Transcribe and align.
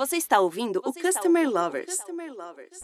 Você 0.00 0.16
está 0.16 0.40
ouvindo 0.40 0.80
Você 0.82 0.98
o 0.98 1.02
Customer 1.02 1.42
ouvindo 1.42 1.60
Lovers. 1.60 1.94
Customer 1.94 2.32
Lovers. 2.32 2.80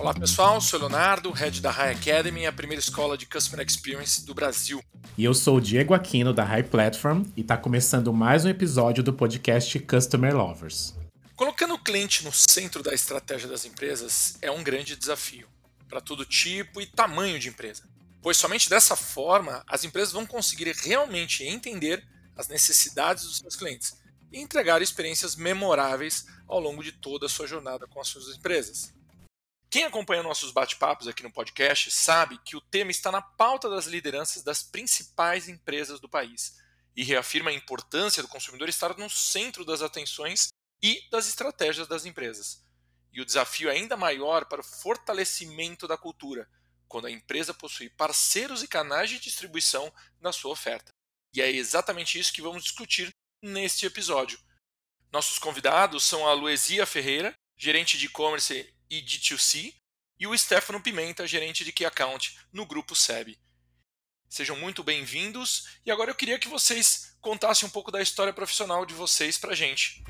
Olá 0.00 0.12
pessoal, 0.12 0.60
sou 0.60 0.80
Leonardo, 0.80 1.30
head 1.30 1.60
da 1.60 1.70
High 1.70 1.92
Academy, 1.92 2.44
a 2.44 2.52
primeira 2.52 2.80
escola 2.80 3.16
de 3.16 3.24
Customer 3.24 3.64
Experience 3.64 4.26
do 4.26 4.34
Brasil. 4.34 4.82
E 5.16 5.24
eu 5.24 5.32
sou 5.32 5.58
o 5.58 5.60
Diego 5.60 5.94
Aquino 5.94 6.34
da 6.34 6.42
High 6.42 6.64
Platform 6.64 7.22
e 7.36 7.42
está 7.42 7.56
começando 7.56 8.12
mais 8.12 8.44
um 8.44 8.48
episódio 8.48 9.00
do 9.00 9.12
podcast 9.12 9.78
Customer 9.78 10.36
Lovers. 10.36 10.92
Colocando 11.36 11.74
o 11.74 11.78
cliente 11.78 12.24
no 12.24 12.32
centro 12.32 12.82
da 12.82 12.92
estratégia 12.92 13.48
das 13.48 13.64
empresas 13.64 14.36
é 14.42 14.50
um 14.50 14.64
grande 14.64 14.96
desafio 14.96 15.46
para 15.88 16.00
todo 16.00 16.24
tipo 16.24 16.80
e 16.80 16.86
tamanho 16.86 17.38
de 17.38 17.48
empresa, 17.48 17.84
pois 18.20 18.36
somente 18.36 18.68
dessa 18.68 18.96
forma 18.96 19.62
as 19.68 19.84
empresas 19.84 20.12
vão 20.12 20.26
conseguir 20.26 20.74
realmente 20.82 21.44
entender 21.44 22.04
as 22.36 22.48
necessidades 22.48 23.22
dos 23.22 23.38
seus 23.38 23.54
clientes 23.54 24.04
e 24.32 24.40
entregar 24.40 24.82
experiências 24.82 25.36
memoráveis 25.36 26.26
ao 26.48 26.60
longo 26.60 26.82
de 26.82 26.92
toda 26.92 27.26
a 27.26 27.28
sua 27.28 27.46
jornada 27.46 27.86
com 27.86 28.00
as 28.00 28.08
suas 28.08 28.36
empresas. 28.36 28.94
Quem 29.68 29.84
acompanha 29.84 30.22
nossos 30.22 30.52
bate-papos 30.52 31.08
aqui 31.08 31.22
no 31.22 31.32
podcast 31.32 31.90
sabe 31.90 32.38
que 32.44 32.56
o 32.56 32.60
tema 32.60 32.90
está 32.90 33.10
na 33.10 33.20
pauta 33.20 33.68
das 33.68 33.86
lideranças 33.86 34.42
das 34.42 34.62
principais 34.62 35.48
empresas 35.48 36.00
do 36.00 36.08
país 36.08 36.56
e 36.94 37.02
reafirma 37.02 37.50
a 37.50 37.54
importância 37.54 38.22
do 38.22 38.28
consumidor 38.28 38.68
estar 38.68 38.96
no 38.96 39.10
centro 39.10 39.64
das 39.64 39.82
atenções 39.82 40.48
e 40.82 41.06
das 41.10 41.28
estratégias 41.28 41.88
das 41.88 42.06
empresas. 42.06 42.64
E 43.12 43.20
o 43.20 43.24
desafio 43.24 43.68
é 43.68 43.72
ainda 43.72 43.96
maior 43.96 44.46
para 44.46 44.60
o 44.60 44.64
fortalecimento 44.64 45.88
da 45.88 45.96
cultura, 45.96 46.48
quando 46.88 47.06
a 47.06 47.10
empresa 47.10 47.52
possui 47.52 47.90
parceiros 47.90 48.62
e 48.62 48.68
canais 48.68 49.10
de 49.10 49.18
distribuição 49.18 49.92
na 50.20 50.32
sua 50.32 50.52
oferta. 50.52 50.92
E 51.34 51.42
é 51.42 51.50
exatamente 51.50 52.18
isso 52.18 52.32
que 52.32 52.40
vamos 52.40 52.62
discutir 52.62 53.10
neste 53.46 53.86
episódio. 53.86 54.38
Nossos 55.12 55.38
convidados 55.38 56.04
são 56.04 56.26
a 56.26 56.32
Luesia 56.32 56.84
Ferreira, 56.84 57.34
gerente 57.56 57.96
de 57.96 58.06
e-commerce 58.06 58.74
e 58.90 59.00
D2C, 59.00 59.72
e 60.18 60.26
o 60.26 60.36
Stefano 60.36 60.80
Pimenta, 60.80 61.26
gerente 61.26 61.64
de 61.64 61.72
Key 61.72 61.84
Account 61.84 62.38
no 62.52 62.66
grupo 62.66 62.94
SEB. 62.94 63.38
Sejam 64.28 64.56
muito 64.56 64.82
bem-vindos 64.82 65.78
e 65.86 65.90
agora 65.90 66.10
eu 66.10 66.14
queria 66.14 66.38
que 66.38 66.48
vocês 66.48 67.16
contassem 67.20 67.68
um 67.68 67.70
pouco 67.70 67.92
da 67.92 68.02
história 68.02 68.32
profissional 68.32 68.84
de 68.84 68.92
vocês 68.92 69.38
para 69.38 69.54
gente. 69.54 70.02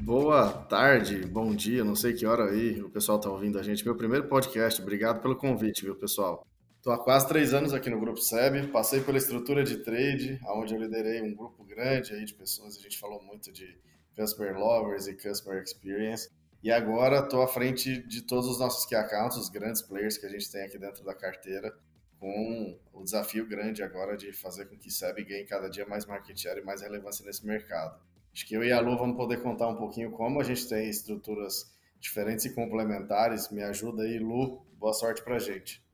Boa 0.00 0.52
tarde, 0.52 1.26
bom 1.26 1.52
dia, 1.54 1.82
não 1.82 1.96
sei 1.96 2.12
que 2.12 2.24
hora 2.24 2.50
aí 2.50 2.80
o 2.80 2.88
pessoal 2.88 3.18
está 3.18 3.28
ouvindo 3.28 3.58
a 3.58 3.62
gente. 3.62 3.84
Meu 3.84 3.96
primeiro 3.96 4.28
podcast, 4.28 4.80
obrigado 4.80 5.20
pelo 5.20 5.34
convite, 5.34 5.82
viu, 5.82 5.96
pessoal? 5.96 6.46
Estou 6.86 6.94
há 6.94 7.02
quase 7.02 7.26
três 7.26 7.52
anos 7.52 7.74
aqui 7.74 7.90
no 7.90 7.98
Grupo 7.98 8.20
SEB, 8.20 8.68
passei 8.68 9.00
pela 9.00 9.18
estrutura 9.18 9.64
de 9.64 9.78
trade, 9.78 10.40
onde 10.46 10.72
eu 10.72 10.80
liderei 10.80 11.20
um 11.20 11.34
grupo 11.34 11.64
grande 11.64 12.14
aí 12.14 12.24
de 12.24 12.32
pessoas, 12.32 12.76
a 12.76 12.80
gente 12.80 12.96
falou 12.96 13.20
muito 13.24 13.50
de 13.50 13.76
Customer 14.16 14.56
Lovers 14.56 15.08
e 15.08 15.14
Customer 15.16 15.60
Experience, 15.60 16.30
e 16.62 16.70
agora 16.70 17.24
estou 17.24 17.42
à 17.42 17.48
frente 17.48 18.06
de 18.06 18.22
todos 18.22 18.46
os 18.46 18.60
nossos 18.60 18.86
key 18.86 18.94
accounts, 18.94 19.36
os 19.36 19.48
grandes 19.48 19.82
players 19.82 20.16
que 20.16 20.26
a 20.26 20.28
gente 20.28 20.48
tem 20.48 20.62
aqui 20.62 20.78
dentro 20.78 21.02
da 21.02 21.12
carteira, 21.12 21.76
com 22.20 22.78
o 22.92 23.02
desafio 23.02 23.44
grande 23.48 23.82
agora 23.82 24.16
de 24.16 24.32
fazer 24.32 24.66
com 24.66 24.78
que 24.78 24.88
SEB 24.88 25.24
ganhe 25.24 25.44
cada 25.44 25.68
dia 25.68 25.84
mais 25.86 26.06
market 26.06 26.38
share 26.38 26.60
e 26.60 26.64
mais 26.64 26.82
relevância 26.82 27.26
nesse 27.26 27.44
mercado. 27.44 28.00
Acho 28.32 28.46
que 28.46 28.54
eu 28.54 28.62
e 28.62 28.70
a 28.70 28.78
Lu 28.78 28.96
vamos 28.96 29.16
poder 29.16 29.42
contar 29.42 29.66
um 29.66 29.76
pouquinho 29.76 30.12
como 30.12 30.40
a 30.40 30.44
gente 30.44 30.68
tem 30.68 30.88
estruturas 30.88 31.68
diferentes 31.98 32.44
e 32.44 32.54
complementares. 32.54 33.50
Me 33.50 33.64
ajuda 33.64 34.04
aí, 34.04 34.20
Lu. 34.20 34.64
Boa 34.78 34.92
sorte 34.92 35.24
para 35.24 35.34
a 35.34 35.40
gente. 35.40 35.84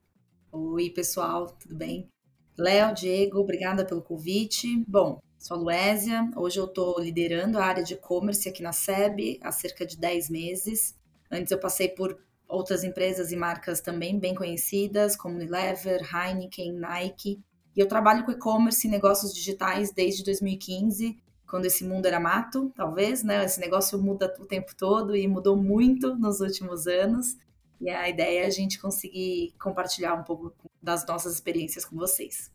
Oi, 0.55 0.91
pessoal, 0.91 1.47
tudo 1.59 1.75
bem? 1.75 2.07
Léo, 2.59 2.93
Diego, 2.93 3.39
obrigada 3.39 3.87
pelo 3.87 4.03
convite. 4.03 4.85
Bom, 4.87 5.19
sou 5.39 5.57
a 5.57 5.61
Luésia, 5.61 6.31
hoje 6.37 6.61
eu 6.61 6.67
estou 6.67 7.01
liderando 7.01 7.59
a 7.59 7.65
área 7.65 7.83
de 7.83 7.95
e-commerce 7.95 8.47
aqui 8.47 8.63
na 8.63 8.71
SEB 8.71 9.41
há 9.43 9.51
cerca 9.51 9.87
de 9.87 9.97
10 9.97 10.29
meses. 10.29 10.95
Antes 11.31 11.51
eu 11.51 11.59
passei 11.59 11.89
por 11.89 12.19
outras 12.47 12.85
empresas 12.85 13.33
e 13.33 13.37
marcas 13.37 13.81
também 13.81 14.19
bem 14.19 14.35
conhecidas, 14.35 15.17
como 15.17 15.37
Unilever, 15.37 16.03
Heineken, 16.15 16.73
Nike. 16.73 17.41
E 17.75 17.81
eu 17.81 17.89
trabalho 17.89 18.23
com 18.23 18.31
e-commerce 18.31 18.87
e 18.87 18.91
negócios 18.91 19.33
digitais 19.33 19.91
desde 19.91 20.23
2015 20.23 21.19
quando 21.47 21.65
esse 21.65 21.83
mundo 21.83 22.05
era 22.07 22.21
mato, 22.21 22.71
talvez, 22.75 23.23
né? 23.23 23.43
Esse 23.45 23.61
negócio 23.61 23.99
muda 23.99 24.35
o 24.39 24.47
tempo 24.47 24.75
todo 24.77 25.17
e 25.17 25.27
mudou 25.29 25.57
muito 25.57 26.15
nos 26.17 26.41
últimos 26.41 26.87
anos. 26.87 27.37
E 27.83 27.91
a 27.91 28.09
ideia 28.09 28.45
é 28.45 28.47
a 28.47 28.51
gente 28.51 28.79
conseguir 28.79 29.57
compartilhar 29.61 30.15
um 30.15 30.23
pouco 30.23 30.71
das 30.81 31.05
nossas 31.05 31.35
experiências 31.35 31.85
com 31.85 31.97
vocês. 31.97 32.49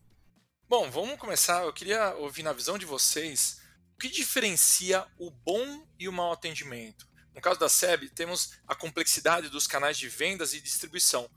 Bom, 0.69 0.89
vamos 0.89 1.19
começar. 1.19 1.65
Eu 1.65 1.73
queria 1.73 2.15
ouvir 2.15 2.43
na 2.43 2.53
visão 2.53 2.77
de 2.77 2.85
vocês 2.85 3.59
o 3.93 3.97
que 3.99 4.07
diferencia 4.07 5.05
o 5.19 5.29
bom 5.29 5.85
e 5.99 6.07
o 6.07 6.13
mau 6.13 6.31
atendimento. 6.31 7.05
No 7.35 7.41
caso 7.41 7.59
da 7.59 7.67
SEB, 7.67 8.09
temos 8.09 8.53
a 8.65 8.73
complexidade 8.73 9.49
dos 9.49 9.67
canais 9.67 9.97
de 9.97 10.07
vendas 10.07 10.53
e 10.53 10.61
distribuição. 10.61 11.29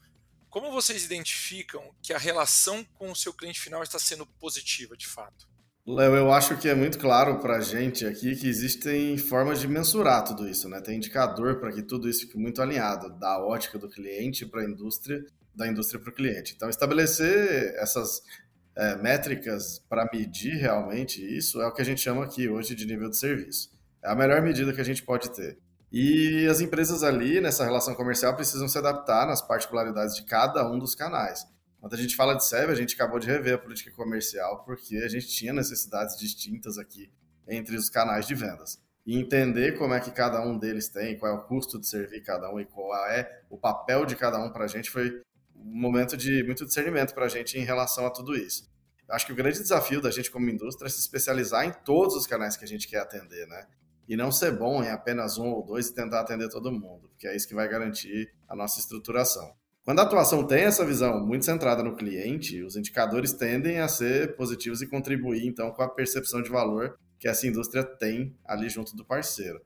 Como 0.48 0.70
vocês 0.70 1.04
identificam 1.04 1.92
que 2.00 2.12
a 2.12 2.18
relação 2.18 2.84
com 2.94 3.10
o 3.10 3.16
seu 3.16 3.34
cliente 3.34 3.60
final 3.60 3.82
está 3.82 3.98
sendo 3.98 4.24
positiva 4.24 4.96
de 4.96 5.08
fato? 5.08 5.48
Léo, 5.86 6.14
eu 6.14 6.32
acho 6.32 6.56
que 6.58 6.68
é 6.68 6.74
muito 6.74 6.98
claro 6.98 7.40
para 7.40 7.56
a 7.56 7.60
gente 7.60 8.06
aqui 8.06 8.36
que 8.36 8.46
existem 8.46 9.16
formas 9.16 9.60
de 9.60 9.66
mensurar 9.66 10.22
tudo 10.22 10.46
isso, 10.46 10.68
né? 10.68 10.80
Tem 10.80 10.96
indicador 10.96 11.58
para 11.58 11.72
que 11.72 11.82
tudo 11.82 12.08
isso 12.08 12.20
fique 12.20 12.36
muito 12.36 12.60
alinhado, 12.60 13.10
da 13.18 13.38
ótica 13.42 13.78
do 13.78 13.88
cliente 13.88 14.44
para 14.44 14.60
a 14.60 14.64
indústria, 14.64 15.24
da 15.54 15.66
indústria 15.66 15.98
para 15.98 16.10
o 16.10 16.14
cliente. 16.14 16.52
Então, 16.54 16.68
estabelecer 16.68 17.74
essas 17.76 18.22
é, 18.76 18.96
métricas 18.96 19.78
para 19.88 20.08
medir 20.12 20.54
realmente 20.54 21.20
isso 21.22 21.60
é 21.60 21.66
o 21.66 21.72
que 21.72 21.82
a 21.82 21.84
gente 21.84 22.00
chama 22.00 22.24
aqui 22.24 22.48
hoje 22.48 22.74
de 22.74 22.86
nível 22.86 23.08
de 23.08 23.16
serviço. 23.16 23.70
É 24.04 24.10
a 24.10 24.14
melhor 24.14 24.42
medida 24.42 24.72
que 24.72 24.80
a 24.80 24.84
gente 24.84 25.02
pode 25.02 25.30
ter. 25.30 25.58
E 25.90 26.46
as 26.46 26.60
empresas 26.60 27.02
ali, 27.02 27.40
nessa 27.40 27.64
relação 27.64 27.94
comercial, 27.94 28.36
precisam 28.36 28.68
se 28.68 28.78
adaptar 28.78 29.26
nas 29.26 29.42
particularidades 29.42 30.14
de 30.14 30.24
cada 30.24 30.70
um 30.70 30.78
dos 30.78 30.94
canais. 30.94 31.44
Quando 31.80 31.94
a 31.94 31.96
gente 31.96 32.14
fala 32.14 32.34
de 32.34 32.46
SEB, 32.46 32.70
a 32.70 32.74
gente 32.74 32.94
acabou 32.94 33.18
de 33.18 33.26
rever 33.26 33.54
a 33.54 33.58
política 33.58 33.90
comercial 33.92 34.62
porque 34.64 34.96
a 34.98 35.08
gente 35.08 35.26
tinha 35.28 35.52
necessidades 35.52 36.16
distintas 36.18 36.76
aqui 36.76 37.10
entre 37.48 37.74
os 37.74 37.88
canais 37.88 38.26
de 38.26 38.34
vendas. 38.34 38.78
E 39.06 39.18
entender 39.18 39.78
como 39.78 39.94
é 39.94 40.00
que 40.00 40.10
cada 40.10 40.46
um 40.46 40.58
deles 40.58 40.88
tem, 40.88 41.18
qual 41.18 41.32
é 41.32 41.34
o 41.34 41.42
custo 41.42 41.80
de 41.80 41.86
servir 41.86 42.22
cada 42.22 42.52
um 42.52 42.60
e 42.60 42.66
qual 42.66 42.94
é 43.06 43.42
o 43.48 43.56
papel 43.56 44.04
de 44.04 44.14
cada 44.14 44.38
um 44.38 44.50
para 44.50 44.66
a 44.66 44.68
gente 44.68 44.90
foi 44.90 45.22
um 45.56 45.80
momento 45.80 46.18
de 46.18 46.42
muito 46.44 46.66
discernimento 46.66 47.14
para 47.14 47.24
a 47.24 47.28
gente 47.28 47.58
em 47.58 47.64
relação 47.64 48.06
a 48.06 48.10
tudo 48.10 48.36
isso. 48.36 48.70
Acho 49.08 49.26
que 49.26 49.32
o 49.32 49.36
grande 49.36 49.58
desafio 49.58 50.02
da 50.02 50.10
gente 50.10 50.30
como 50.30 50.48
indústria 50.48 50.86
é 50.86 50.90
se 50.90 51.00
especializar 51.00 51.64
em 51.64 51.72
todos 51.84 52.14
os 52.14 52.26
canais 52.26 52.56
que 52.56 52.64
a 52.64 52.68
gente 52.68 52.86
quer 52.86 52.98
atender, 52.98 53.46
né? 53.48 53.66
E 54.06 54.16
não 54.16 54.30
ser 54.30 54.52
bom 54.52 54.82
em 54.82 54.90
apenas 54.90 55.38
um 55.38 55.48
ou 55.48 55.64
dois 55.64 55.88
e 55.88 55.94
tentar 55.94 56.20
atender 56.20 56.48
todo 56.48 56.70
mundo, 56.70 57.08
porque 57.08 57.26
é 57.26 57.34
isso 57.34 57.48
que 57.48 57.54
vai 57.54 57.68
garantir 57.68 58.32
a 58.48 58.54
nossa 58.54 58.78
estruturação. 58.78 59.52
Quando 59.84 60.00
a 60.00 60.02
atuação 60.02 60.46
tem 60.46 60.64
essa 60.64 60.84
visão 60.84 61.24
muito 61.24 61.44
centrada 61.44 61.82
no 61.82 61.96
cliente, 61.96 62.62
os 62.62 62.76
indicadores 62.76 63.32
tendem 63.32 63.80
a 63.80 63.88
ser 63.88 64.36
positivos 64.36 64.82
e 64.82 64.86
contribuir 64.86 65.46
então 65.46 65.70
com 65.70 65.82
a 65.82 65.88
percepção 65.88 66.42
de 66.42 66.50
valor 66.50 66.98
que 67.18 67.28
essa 67.28 67.46
indústria 67.46 67.82
tem 67.82 68.36
ali 68.44 68.68
junto 68.68 68.94
do 68.94 69.04
parceiro. 69.04 69.60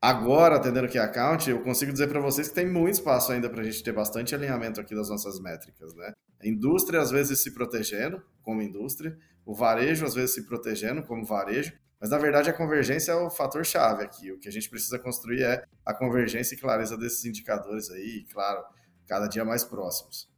Agora, 0.00 0.56
atendendo 0.56 0.84
aqui 0.84 0.98
a 0.98 1.04
account, 1.04 1.48
eu 1.48 1.62
consigo 1.62 1.90
dizer 1.90 2.08
para 2.08 2.20
vocês 2.20 2.48
que 2.48 2.54
tem 2.54 2.70
muito 2.70 2.96
espaço 2.96 3.32
ainda 3.32 3.48
para 3.48 3.62
a 3.62 3.64
gente 3.64 3.82
ter 3.82 3.92
bastante 3.92 4.34
alinhamento 4.34 4.78
aqui 4.78 4.94
das 4.94 5.08
nossas 5.08 5.40
métricas, 5.40 5.94
né? 5.94 6.12
A 6.42 6.46
indústria 6.46 7.00
às 7.00 7.10
vezes 7.10 7.42
se 7.42 7.54
protegendo 7.54 8.22
como 8.42 8.60
indústria, 8.60 9.16
o 9.46 9.54
varejo 9.54 10.04
às 10.04 10.14
vezes 10.14 10.34
se 10.34 10.46
protegendo 10.46 11.02
como 11.02 11.24
varejo, 11.24 11.72
mas 11.98 12.10
na 12.10 12.18
verdade 12.18 12.50
a 12.50 12.52
convergência 12.52 13.12
é 13.12 13.14
o 13.14 13.30
fator 13.30 13.64
chave 13.64 14.04
aqui. 14.04 14.30
O 14.30 14.38
que 14.38 14.46
a 14.46 14.52
gente 14.52 14.68
precisa 14.68 14.98
construir 14.98 15.42
é 15.42 15.64
a 15.86 15.94
convergência 15.94 16.54
e 16.54 16.58
clareza 16.58 16.98
desses 16.98 17.24
indicadores 17.24 17.90
aí, 17.90 18.26
claro, 18.30 18.62
cada 19.06 19.26
dia 19.26 19.44
mais 19.44 19.64
próximos. 19.64 20.28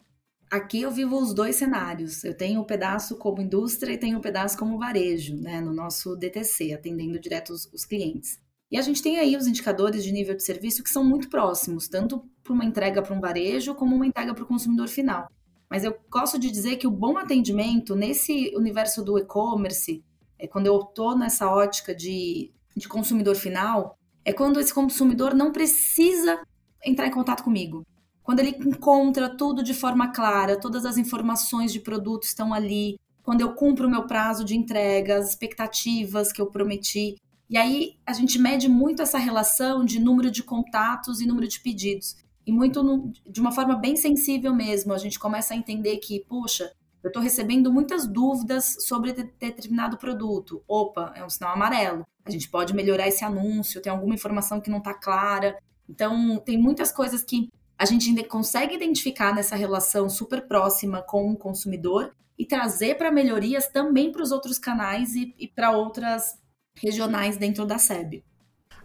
Aqui 0.50 0.82
eu 0.82 0.90
vivo 0.90 1.18
os 1.18 1.34
dois 1.34 1.56
cenários. 1.56 2.22
Eu 2.22 2.36
tenho 2.36 2.60
o 2.60 2.62
um 2.62 2.66
pedaço 2.66 3.16
como 3.16 3.42
indústria 3.42 3.92
e 3.92 3.98
tenho 3.98 4.16
o 4.16 4.18
um 4.18 4.22
pedaço 4.22 4.56
como 4.56 4.78
varejo, 4.78 5.36
né, 5.36 5.60
no 5.60 5.72
nosso 5.72 6.14
DTC, 6.16 6.72
atendendo 6.72 7.18
direto 7.18 7.52
os, 7.52 7.66
os 7.72 7.84
clientes. 7.84 8.38
E 8.70 8.78
a 8.78 8.82
gente 8.82 9.02
tem 9.02 9.18
aí 9.18 9.36
os 9.36 9.46
indicadores 9.46 10.04
de 10.04 10.12
nível 10.12 10.36
de 10.36 10.42
serviço 10.42 10.82
que 10.82 10.90
são 10.90 11.04
muito 11.04 11.28
próximos, 11.28 11.88
tanto 11.88 12.24
para 12.42 12.52
uma 12.52 12.64
entrega 12.64 13.02
para 13.02 13.14
um 13.14 13.20
varejo 13.20 13.74
como 13.74 13.94
uma 13.94 14.06
entrega 14.06 14.34
para 14.34 14.44
o 14.44 14.46
consumidor 14.46 14.88
final. 14.88 15.28
Mas 15.68 15.84
eu 15.84 15.96
gosto 16.10 16.38
de 16.38 16.50
dizer 16.50 16.76
que 16.76 16.86
o 16.86 16.90
bom 16.90 17.18
atendimento 17.18 17.94
nesse 17.94 18.52
universo 18.56 19.04
do 19.04 19.18
e-commerce, 19.18 20.04
é 20.38 20.46
quando 20.46 20.66
eu 20.66 20.78
estou 20.80 21.16
nessa 21.16 21.48
ótica 21.48 21.94
de, 21.94 22.52
de 22.76 22.88
consumidor 22.88 23.34
final, 23.36 23.98
é 24.24 24.32
quando 24.32 24.60
esse 24.60 24.74
consumidor 24.74 25.34
não 25.34 25.52
precisa 25.52 26.40
entrar 26.84 27.06
em 27.06 27.12
contato 27.12 27.42
comigo. 27.42 27.84
Quando 28.26 28.40
ele 28.40 28.56
encontra 28.66 29.28
tudo 29.28 29.62
de 29.62 29.72
forma 29.72 30.08
clara, 30.08 30.58
todas 30.58 30.84
as 30.84 30.98
informações 30.98 31.72
de 31.72 31.78
produto 31.78 32.24
estão 32.24 32.52
ali, 32.52 32.98
quando 33.22 33.40
eu 33.40 33.54
cumpro 33.54 33.86
o 33.86 33.90
meu 33.90 34.04
prazo 34.04 34.44
de 34.44 34.56
entrega, 34.56 35.16
as 35.16 35.28
expectativas 35.28 36.32
que 36.32 36.42
eu 36.42 36.46
prometi. 36.48 37.14
E 37.48 37.56
aí 37.56 37.96
a 38.04 38.12
gente 38.12 38.36
mede 38.36 38.68
muito 38.68 39.00
essa 39.00 39.16
relação 39.16 39.84
de 39.84 40.00
número 40.00 40.28
de 40.28 40.42
contatos 40.42 41.20
e 41.20 41.26
número 41.26 41.46
de 41.46 41.60
pedidos. 41.60 42.16
E 42.44 42.50
muito 42.50 42.82
no, 42.82 43.12
de 43.24 43.40
uma 43.40 43.52
forma 43.52 43.76
bem 43.76 43.94
sensível 43.94 44.52
mesmo. 44.52 44.92
A 44.92 44.98
gente 44.98 45.20
começa 45.20 45.54
a 45.54 45.56
entender 45.56 45.98
que, 45.98 46.24
puxa, 46.28 46.72
eu 47.04 47.08
estou 47.08 47.22
recebendo 47.22 47.72
muitas 47.72 48.08
dúvidas 48.08 48.76
sobre 48.80 49.12
determinado 49.12 49.98
produto. 49.98 50.64
Opa, 50.66 51.12
é 51.14 51.24
um 51.24 51.28
sinal 51.28 51.54
amarelo. 51.54 52.04
A 52.24 52.30
gente 52.32 52.48
pode 52.48 52.74
melhorar 52.74 53.06
esse 53.06 53.24
anúncio, 53.24 53.80
tem 53.80 53.92
alguma 53.92 54.16
informação 54.16 54.60
que 54.60 54.68
não 54.68 54.78
está 54.78 54.94
clara. 54.94 55.56
Então, 55.88 56.42
tem 56.44 56.58
muitas 56.58 56.90
coisas 56.90 57.22
que 57.22 57.48
a 57.78 57.84
gente 57.84 58.08
ainda 58.08 58.24
consegue 58.24 58.74
identificar 58.74 59.34
nessa 59.34 59.54
relação 59.54 60.08
super 60.08 60.46
próxima 60.46 61.02
com 61.02 61.30
o 61.30 61.36
consumidor 61.36 62.14
e 62.38 62.46
trazer 62.46 62.96
para 62.96 63.10
melhorias 63.10 63.68
também 63.68 64.12
para 64.12 64.22
os 64.22 64.30
outros 64.30 64.58
canais 64.58 65.14
e, 65.14 65.34
e 65.38 65.48
para 65.48 65.76
outras 65.76 66.38
regionais 66.76 67.36
dentro 67.36 67.66
da 67.66 67.78
SEB. 67.78 68.24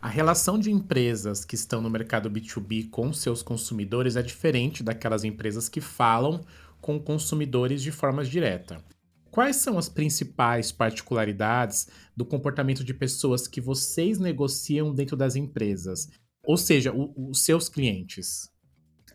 A 0.01 0.07
relação 0.07 0.57
de 0.57 0.71
empresas 0.71 1.45
que 1.45 1.55
estão 1.55 1.81
no 1.81 1.89
mercado 1.89 2.29
B2B 2.29 2.89
com 2.89 3.13
seus 3.13 3.43
consumidores 3.43 4.15
é 4.15 4.23
diferente 4.23 4.81
daquelas 4.81 5.23
empresas 5.23 5.69
que 5.69 5.79
falam 5.79 6.43
com 6.79 6.99
consumidores 6.99 7.83
de 7.83 7.91
forma 7.91 8.23
direta. 8.25 8.83
Quais 9.29 9.57
são 9.57 9.77
as 9.77 9.87
principais 9.87 10.71
particularidades 10.71 11.87
do 12.17 12.25
comportamento 12.25 12.83
de 12.83 12.93
pessoas 12.93 13.47
que 13.47 13.61
vocês 13.61 14.19
negociam 14.19 14.93
dentro 14.93 15.15
das 15.15 15.35
empresas? 15.35 16.09
Ou 16.43 16.57
seja, 16.57 16.91
os 16.91 17.43
seus 17.43 17.69
clientes? 17.69 18.50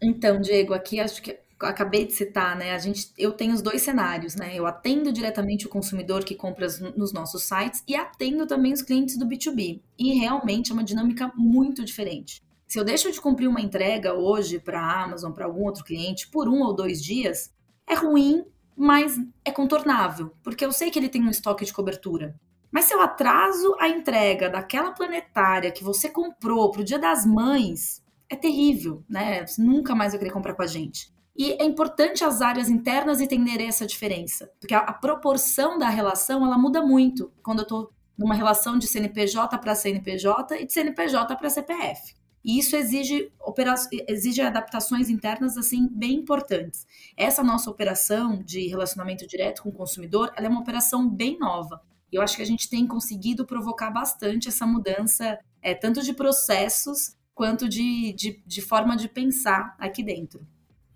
Então, 0.03 0.41
Diego, 0.41 0.75
aqui 0.75 1.01
acho 1.01 1.23
que 1.23 1.39
acabei 1.61 2.07
de 2.07 2.13
citar, 2.13 2.57
né? 2.57 2.73
A 2.73 2.79
gente, 2.79 3.13
eu 3.17 3.33
tenho 3.33 3.55
os 3.55 3.63
dois 3.63 3.83
cenários, 3.83 4.35
né? 4.35 4.55
Eu 4.55 4.67
atendo 4.67 5.13
diretamente 5.13 5.67
o 5.67 5.71
consumidor 5.71 6.25
que 6.25 6.35
compra 6.35 6.67
nos 6.97 7.13
nossos 7.13 7.45
sites 7.45 7.83
e 7.89 7.97
atendo 7.97 8.47
também 8.47 8.73
os 8.73 8.83
clientes 8.83 9.17
do 9.17 9.27
B2B. 9.27 9.81
E 9.99 10.19
realmente 10.19 10.71
é 10.71 10.75
uma 10.75 10.85
dinâmica 10.85 11.33
muito 11.35 11.85
diferente. 11.85 12.43
Se 12.67 12.79
eu 12.79 12.85
deixo 12.85 13.11
de 13.11 13.21
cumprir 13.21 13.49
uma 13.49 13.61
entrega 13.61 14.13
hoje 14.13 14.59
para 14.59 14.81
a 14.81 15.05
Amazon, 15.05 15.33
para 15.33 15.47
algum 15.47 15.65
outro 15.65 15.85
cliente, 15.85 16.29
por 16.29 16.49
um 16.49 16.63
ou 16.63 16.75
dois 16.75 17.03
dias, 17.03 17.53
é 17.87 17.95
ruim, 17.95 18.45
mas 18.77 19.17
é 19.45 19.51
contornável, 19.51 20.33
porque 20.43 20.65
eu 20.65 20.73
sei 20.73 20.91
que 20.91 20.99
ele 20.99 21.09
tem 21.09 21.23
um 21.23 21.31
estoque 21.31 21.65
de 21.65 21.73
cobertura. 21.73 22.35
Mas 22.71 22.87
se 22.87 22.95
eu 22.95 23.01
atraso 23.01 23.75
a 23.79 23.89
entrega 23.89 24.51
daquela 24.51 24.91
planetária 24.91 25.71
que 25.71 25.85
você 25.85 26.11
comprou 26.11 26.71
para 26.71 26.83
o 26.83 26.85
Dia 26.85 26.99
das 26.99 27.25
Mães, 27.25 28.03
é 28.29 28.37
terrível, 28.37 29.05
né? 29.09 29.45
Nunca 29.59 29.95
mais 29.95 30.13
vai 30.13 30.19
querer 30.19 30.33
comprar 30.33 30.55
com 30.55 30.63
a 30.63 30.67
gente. 30.67 31.15
E 31.37 31.53
é 31.53 31.65
importante 31.65 32.25
as 32.25 32.41
áreas 32.41 32.71
internas 32.71 33.21
entenderem 33.21 33.69
essa 33.69 33.87
diferença, 33.87 34.51
porque 34.59 34.75
a, 34.75 34.79
a 34.79 34.93
proporção 34.93 35.79
da 35.79 35.89
relação 35.89 36.45
ela 36.45 36.57
muda 36.57 36.81
muito 36.81 37.31
quando 37.43 37.59
eu 37.59 37.65
estou 37.65 37.93
numa 38.17 38.35
relação 38.35 38.79
de 38.79 38.87
CNPJ 38.87 39.59
para 39.59 39.75
CNPJ 39.75 40.57
e 40.57 40.67
de 40.67 40.73
CNPJ 40.73 41.37
para 41.37 41.51
CPF. 41.51 42.15
E 42.43 42.59
isso 42.59 42.77
exige, 42.77 43.33
exige 44.09 44.41
adaptações 44.41 45.11
internas 45.11 45.59
assim 45.59 45.89
bem 45.91 46.15
importantes. 46.15 46.87
Essa 47.17 47.43
nossa 47.43 47.69
operação 47.69 48.43
de 48.43 48.69
relacionamento 48.69 49.27
direto 49.27 49.63
com 49.63 49.69
o 49.69 49.73
consumidor, 49.73 50.33
ela 50.37 50.47
é 50.47 50.49
uma 50.49 50.61
operação 50.61 51.11
bem 51.11 51.37
nova. 51.39 51.83
Eu 52.11 52.23
acho 52.23 52.37
que 52.37 52.43
a 52.43 52.47
gente 52.47 52.71
tem 52.71 52.87
conseguido 52.87 53.45
provocar 53.45 53.91
bastante 53.91 54.49
essa 54.49 54.65
mudança, 54.65 55.39
é, 55.61 55.75
tanto 55.75 56.03
de 56.03 56.15
processos 56.15 57.17
quanto 57.37 57.69
de, 57.69 58.15
de, 58.15 58.43
de 58.47 58.63
forma 58.63 58.97
de 58.97 59.09
pensar 59.09 59.77
aqui 59.79 60.03
dentro. 60.03 60.41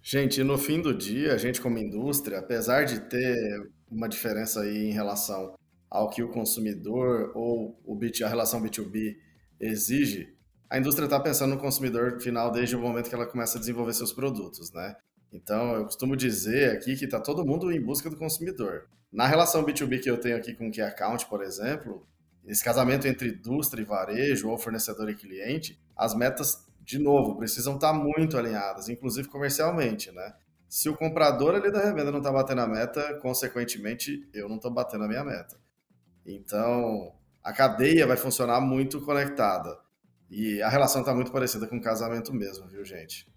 Gente, 0.03 0.43
no 0.43 0.57
fim 0.57 0.81
do 0.81 0.95
dia, 0.95 1.35
a 1.35 1.37
gente 1.37 1.61
como 1.61 1.79
indústria, 1.79 2.39
apesar 2.39 2.85
de 2.85 2.99
ter 3.01 3.71
uma 3.91 4.09
diferença 4.09 4.63
aí 4.63 4.89
em 4.89 4.93
relação 4.93 5.55
ao 5.91 6.09
que 6.09 6.23
o 6.23 6.31
consumidor 6.31 7.31
ou 7.35 7.79
o 7.85 7.95
B2, 7.95 8.25
a 8.25 8.29
relação 8.29 8.63
B2B 8.63 9.19
exige, 9.61 10.35
a 10.71 10.79
indústria 10.79 11.05
está 11.05 11.21
pensando 11.21 11.55
no 11.55 11.61
consumidor 11.61 12.19
final 12.21 12.51
desde 12.51 12.75
o 12.75 12.81
momento 12.81 13.11
que 13.11 13.15
ela 13.15 13.27
começa 13.27 13.59
a 13.59 13.61
desenvolver 13.61 13.93
seus 13.93 14.13
produtos, 14.13 14.73
né? 14.73 14.97
Então, 15.31 15.75
eu 15.75 15.85
costumo 15.85 16.17
dizer 16.17 16.71
aqui 16.71 16.97
que 16.97 17.05
está 17.05 17.21
todo 17.21 17.45
mundo 17.45 17.71
em 17.71 17.81
busca 17.85 18.09
do 18.09 18.17
consumidor. 18.17 18.89
Na 19.13 19.27
relação 19.27 19.63
B2B 19.63 20.01
que 20.01 20.11
eu 20.11 20.19
tenho 20.19 20.39
aqui 20.39 20.55
com 20.55 20.69
o 20.69 20.71
Key 20.71 20.81
Account, 20.81 21.27
por 21.27 21.43
exemplo, 21.43 22.07
esse 22.47 22.65
casamento 22.65 23.07
entre 23.07 23.29
indústria 23.29 23.83
e 23.83 23.85
varejo 23.85 24.49
ou 24.49 24.59
fornecedor 24.59 25.11
e 25.11 25.15
cliente, 25.15 25.79
as 26.01 26.15
metas 26.15 26.67
de 26.81 26.99
novo, 26.99 27.37
precisam 27.37 27.75
estar 27.75 27.93
muito 27.93 28.39
alinhadas, 28.39 28.89
inclusive 28.89 29.29
comercialmente, 29.29 30.11
né? 30.11 30.35
Se 30.67 30.89
o 30.89 30.97
comprador 30.97 31.55
ali 31.55 31.71
da 31.71 31.85
revenda 31.85 32.11
não 32.11 32.21
está 32.21 32.33
batendo 32.33 32.63
a 32.63 32.67
meta, 32.67 33.19
consequentemente, 33.21 34.27
eu 34.33 34.49
não 34.49 34.57
estou 34.57 34.71
batendo 34.71 35.05
a 35.05 35.09
minha 35.09 35.23
meta. 35.23 35.61
Então, 36.25 37.15
a 37.45 37.53
cadeia 37.53 38.07
vai 38.07 38.17
funcionar 38.17 38.63
muito 38.63 39.01
conectada. 39.03 39.79
E 40.31 40.63
a 40.63 40.71
relação 40.71 41.03
está 41.03 41.15
muito 41.15 41.31
parecida 41.31 41.67
com 41.67 41.77
o 41.77 41.83
casamento 41.83 42.33
mesmo, 42.33 42.67
viu, 42.67 42.83
gente? 42.83 43.31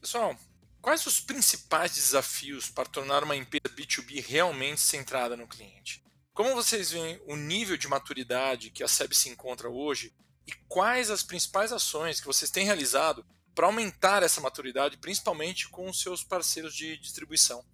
Pessoal, 0.00 0.36
quais 0.80 1.04
os 1.06 1.20
principais 1.20 1.94
desafios 1.94 2.70
para 2.70 2.88
tornar 2.88 3.24
uma 3.24 3.34
empresa 3.34 3.74
B2B 3.74 4.24
realmente 4.24 4.80
centrada 4.80 5.36
no 5.36 5.48
cliente? 5.48 6.04
Como 6.32 6.54
vocês 6.54 6.92
veem 6.92 7.20
o 7.26 7.34
nível 7.34 7.76
de 7.76 7.88
maturidade 7.88 8.70
que 8.70 8.84
a 8.84 8.88
SEB 8.88 9.12
se 9.12 9.28
encontra 9.28 9.68
hoje 9.68 10.14
e 10.46 10.52
quais 10.68 11.10
as 11.10 11.22
principais 11.22 11.72
ações 11.72 12.20
que 12.20 12.26
vocês 12.26 12.50
têm 12.50 12.64
realizado 12.64 13.24
para 13.54 13.66
aumentar 13.66 14.22
essa 14.22 14.40
maturidade, 14.40 14.98
principalmente 14.98 15.68
com 15.68 15.88
os 15.88 16.00
seus 16.00 16.22
parceiros 16.22 16.74
de 16.74 16.98
distribuição? 16.98 17.64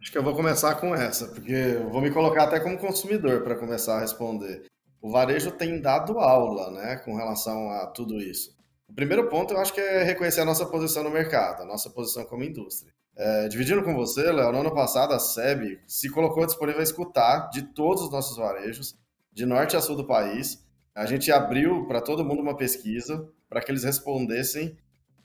Acho 0.00 0.10
que 0.10 0.18
eu 0.18 0.22
vou 0.22 0.34
começar 0.34 0.74
com 0.76 0.94
essa, 0.94 1.28
porque 1.28 1.52
eu 1.52 1.90
vou 1.90 2.00
me 2.00 2.10
colocar 2.10 2.44
até 2.44 2.60
como 2.60 2.78
consumidor 2.78 3.42
para 3.42 3.56
começar 3.56 3.96
a 3.96 4.00
responder. 4.00 4.64
O 5.00 5.10
varejo 5.10 5.50
tem 5.50 5.80
dado 5.80 6.18
aula, 6.18 6.70
né, 6.70 6.96
com 7.04 7.14
relação 7.14 7.70
a 7.70 7.86
tudo 7.86 8.20
isso. 8.20 8.56
O 8.88 8.94
primeiro 8.94 9.28
ponto 9.28 9.52
eu 9.52 9.58
acho 9.58 9.72
que 9.72 9.80
é 9.80 10.02
reconhecer 10.02 10.40
a 10.40 10.44
nossa 10.44 10.64
posição 10.64 11.02
no 11.02 11.10
mercado, 11.10 11.62
a 11.62 11.66
nossa 11.66 11.90
posição 11.90 12.24
como 12.24 12.44
indústria. 12.44 12.92
É, 13.16 13.48
dividindo 13.48 13.82
com 13.82 13.94
você, 13.94 14.30
Léo, 14.30 14.52
no 14.52 14.60
ano 14.60 14.74
passado 14.74 15.12
a 15.12 15.18
SEB 15.18 15.80
se 15.86 16.10
colocou 16.10 16.44
disponível 16.46 16.80
a 16.80 16.84
escutar 16.84 17.48
de 17.50 17.62
todos 17.62 18.04
os 18.04 18.10
nossos 18.10 18.36
varejos, 18.36 18.94
de 19.32 19.46
norte 19.46 19.76
a 19.76 19.80
sul 19.80 19.96
do 19.96 20.06
país, 20.06 20.64
a 20.96 21.04
gente 21.04 21.30
abriu 21.30 21.84
para 21.86 22.00
todo 22.00 22.24
mundo 22.24 22.40
uma 22.40 22.56
pesquisa 22.56 23.28
para 23.50 23.60
que 23.60 23.70
eles 23.70 23.84
respondessem 23.84 24.78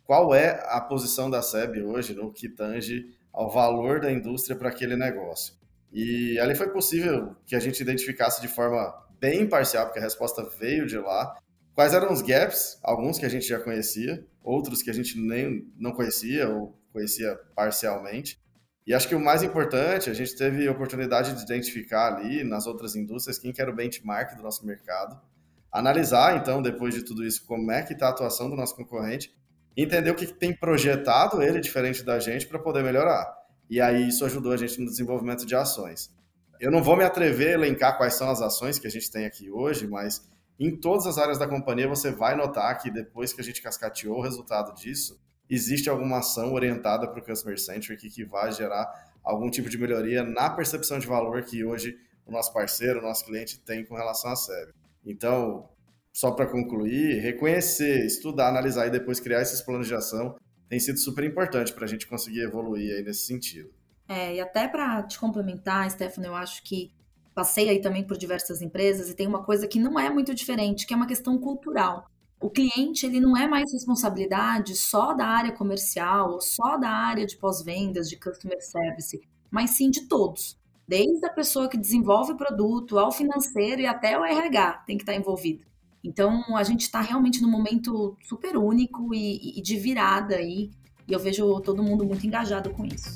qual 0.04 0.36
é 0.36 0.62
a 0.68 0.82
posição 0.82 1.30
da 1.30 1.42
SEB 1.42 1.82
hoje 1.82 2.14
no 2.14 2.34
que 2.34 2.50
tange 2.50 3.16
ao 3.32 3.50
valor 3.50 4.02
da 4.02 4.12
indústria 4.12 4.54
para 4.54 4.68
aquele 4.68 4.98
negócio. 4.98 5.54
E 5.94 6.38
ali 6.40 6.56
foi 6.56 6.70
possível 6.72 7.38
que 7.46 7.56
a 7.56 7.60
gente 7.60 7.80
identificasse 7.80 8.42
de 8.42 8.50
forma 8.50 8.94
bem 9.18 9.48
parcial, 9.48 9.86
porque 9.86 10.00
a 10.00 10.02
resposta 10.02 10.44
veio 10.60 10.86
de 10.86 10.98
lá, 10.98 11.38
quais 11.74 11.94
eram 11.94 12.12
os 12.12 12.22
gaps, 12.22 12.78
alguns 12.84 13.18
que 13.18 13.26
a 13.26 13.30
gente 13.30 13.48
já 13.48 13.58
conhecia, 13.58 14.26
outros 14.44 14.84
que 14.84 14.90
a 14.90 14.94
gente 14.94 15.18
nem 15.18 15.72
não 15.80 15.94
conhecia 15.94 16.50
ou 16.50 16.78
conhecia 16.92 17.40
parcialmente. 17.56 18.38
E 18.86 18.94
acho 18.94 19.08
que 19.08 19.16
o 19.16 19.20
mais 19.22 19.42
importante, 19.42 20.10
a 20.10 20.14
gente 20.14 20.36
teve 20.36 20.68
a 20.68 20.72
oportunidade 20.72 21.34
de 21.34 21.44
identificar 21.44 22.14
ali 22.14 22.44
nas 22.44 22.68
outras 22.68 22.94
indústrias 22.94 23.40
quem 23.40 23.54
que 23.54 23.62
era 23.62 23.72
o 23.72 23.76
benchmark 23.76 24.36
do 24.36 24.44
nosso 24.44 24.66
mercado 24.66 25.31
analisar, 25.72 26.38
então, 26.38 26.62
depois 26.62 26.94
de 26.94 27.04
tudo 27.04 27.26
isso, 27.26 27.46
como 27.46 27.72
é 27.72 27.82
que 27.82 27.94
está 27.94 28.08
a 28.08 28.10
atuação 28.10 28.50
do 28.50 28.56
nosso 28.56 28.76
concorrente, 28.76 29.34
entender 29.76 30.12
o 30.12 30.16
que 30.16 30.28
tem 30.28 30.54
projetado 30.54 31.42
ele 31.42 31.60
diferente 31.60 32.04
da 32.04 32.20
gente 32.20 32.46
para 32.46 32.60
poder 32.60 32.84
melhorar. 32.84 33.34
E 33.70 33.80
aí 33.80 34.10
isso 34.10 34.26
ajudou 34.26 34.52
a 34.52 34.58
gente 34.58 34.80
no 34.82 34.86
desenvolvimento 34.86 35.46
de 35.46 35.56
ações. 35.56 36.14
Eu 36.60 36.70
não 36.70 36.84
vou 36.84 36.98
me 36.98 37.04
atrever 37.04 37.50
a 37.50 37.54
elencar 37.54 37.98
quais 37.98 38.16
são 38.16 38.30
as 38.30 38.42
ações 38.42 38.78
que 38.78 38.86
a 38.86 38.90
gente 38.92 39.10
tem 39.10 39.26
aqui 39.26 39.50
hoje, 39.50 39.88
mas 39.88 40.30
em 40.60 40.76
todas 40.76 41.08
as 41.08 41.18
áreas 41.18 41.40
da 41.40 41.48
companhia 41.48 41.88
você 41.88 42.12
vai 42.12 42.36
notar 42.36 42.78
que 42.78 42.92
depois 42.92 43.34
que 43.34 43.42
a 43.42 43.44
gente 43.44 43.62
cascateou 43.62 44.18
o 44.18 44.22
resultado 44.22 44.76
disso, 44.76 45.20
existe 45.50 45.90
alguma 45.90 46.20
ação 46.20 46.54
orientada 46.54 47.08
para 47.08 47.20
o 47.20 47.26
Customer 47.26 47.60
Centric 47.60 48.10
que 48.10 48.26
vai 48.26 48.52
gerar 48.52 48.88
algum 49.24 49.50
tipo 49.50 49.70
de 49.70 49.78
melhoria 49.78 50.24
na 50.24 50.50
percepção 50.50 51.00
de 51.00 51.08
valor 51.08 51.42
que 51.44 51.64
hoje 51.64 51.98
o 52.26 52.32
nosso 52.32 52.54
parceiro, 52.54 53.00
o 53.00 53.02
nosso 53.02 53.26
cliente 53.26 53.60
tem 53.60 53.86
com 53.86 53.96
relação 53.96 54.32
à 54.32 54.36
SEB. 54.36 54.74
Então, 55.06 55.70
só 56.14 56.32
para 56.32 56.46
concluir, 56.46 57.20
reconhecer, 57.20 58.06
estudar, 58.06 58.50
analisar 58.50 58.88
e 58.88 58.92
depois 58.92 59.20
criar 59.20 59.42
esses 59.42 59.62
planos 59.62 59.88
de 59.88 59.96
ação 59.96 60.36
tem 60.68 60.80
sido 60.80 61.00
super 61.00 61.24
importante 61.24 61.74
para 61.74 61.86
a 61.86 61.88
gente 61.88 62.08
conseguir 62.08 62.42
evoluir 62.42 62.96
aí 62.96 63.04
nesse 63.04 63.26
sentido. 63.26 63.70
É, 64.08 64.36
e 64.36 64.42
até 64.42 64.68
para 64.68 65.04
te 65.04 65.20
complementar, 65.20 65.90
Stefano, 65.90 66.28
eu 66.28 66.36
acho 66.36 66.64
que 66.64 66.94
passei 67.34 67.70
aí 67.70 67.82
também 67.82 68.06
por 68.06 68.18
diversas 68.18 68.62
empresas 68.62 69.10
e 69.10 69.16
tem 69.16 69.28
uma 69.28 69.44
coisa 69.44 69.68
que 69.68 69.80
não 69.80 70.00
é 70.00 70.10
muito 70.10 70.34
diferente, 70.36 70.86
que 70.86 70.94
é 70.94 70.98
uma 70.98 71.08
questão 71.08 71.38
cultural. 71.38 72.06
O 72.40 72.50
cliente 72.50 73.06
ele 73.06 73.20
não 73.20 73.38
é 73.38 73.48
mais 73.48 73.72
responsabilidade 73.72 74.76
só 74.76 75.14
da 75.14 75.26
área 75.26 75.52
comercial 75.52 76.32
ou 76.32 76.42
só 76.42 76.78
da 76.78 76.90
área 76.90 77.26
de 77.26 77.38
pós-vendas, 77.38 78.10
de 78.10 78.18
customer 78.18 78.62
service, 78.62 79.22
mas 79.50 79.72
sim 79.72 79.90
de 79.90 80.08
todos 80.08 80.61
desde 80.92 81.26
a 81.26 81.30
pessoa 81.30 81.70
que 81.70 81.78
desenvolve 81.78 82.34
o 82.34 82.36
produto, 82.36 83.00
ao 83.00 83.14
financeiro 83.14 83.82
e 83.82 83.86
até 83.86 84.20
o 84.20 84.26
RH 84.26 84.84
tem 84.86 84.98
que 84.98 85.04
estar 85.04 85.16
envolvido. 85.16 85.66
Então, 86.04 86.44
a 86.58 86.64
gente 86.64 86.82
está 86.82 87.00
realmente 87.00 87.42
num 87.42 87.50
momento 87.50 88.18
super 88.22 88.58
único 88.58 89.16
e, 89.16 89.58
e 89.58 89.62
de 89.62 89.78
virada 89.78 90.36
aí, 90.36 90.70
e 91.08 91.14
eu 91.14 91.20
vejo 91.20 91.62
todo 91.62 91.82
mundo 91.82 92.04
muito 92.04 92.28
engajado 92.28 92.72
com 92.72 92.86
isso. 92.86 93.14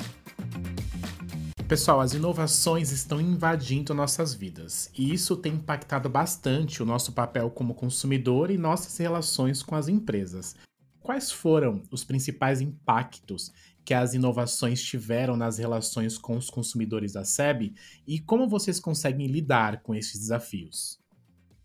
Pessoal, 1.68 2.00
as 2.00 2.14
inovações 2.14 2.94
estão 2.94 3.20
invadindo 3.20 3.94
nossas 3.94 4.34
vidas 4.34 4.90
e 4.98 5.14
isso 5.14 5.36
tem 5.36 5.56
impactado 5.56 6.08
bastante 6.08 6.82
o 6.82 6.86
nosso 6.86 7.12
papel 7.12 7.50
como 7.50 7.76
consumidor 7.76 8.52
e 8.52 8.58
nossas 8.58 8.96
relações 8.98 9.62
com 9.62 9.76
as 9.76 9.90
empresas. 9.90 10.56
Quais 11.02 11.30
foram 11.30 11.82
os 11.92 12.06
principais 12.06 12.62
impactos 12.62 13.52
que 13.86 13.94
as 13.94 14.16
inovações 14.16 14.82
tiveram 14.82 15.38
nas 15.38 15.60
relações 15.60 16.18
com 16.18 16.36
os 16.36 16.50
consumidores 16.50 17.14
da 17.14 17.24
SEB 17.24 17.74
e 18.08 18.20
como 18.20 18.50
vocês 18.50 18.80
conseguem 18.80 19.28
lidar 19.28 19.84
com 19.84 19.94
esses 19.94 20.20
desafios. 20.20 21.00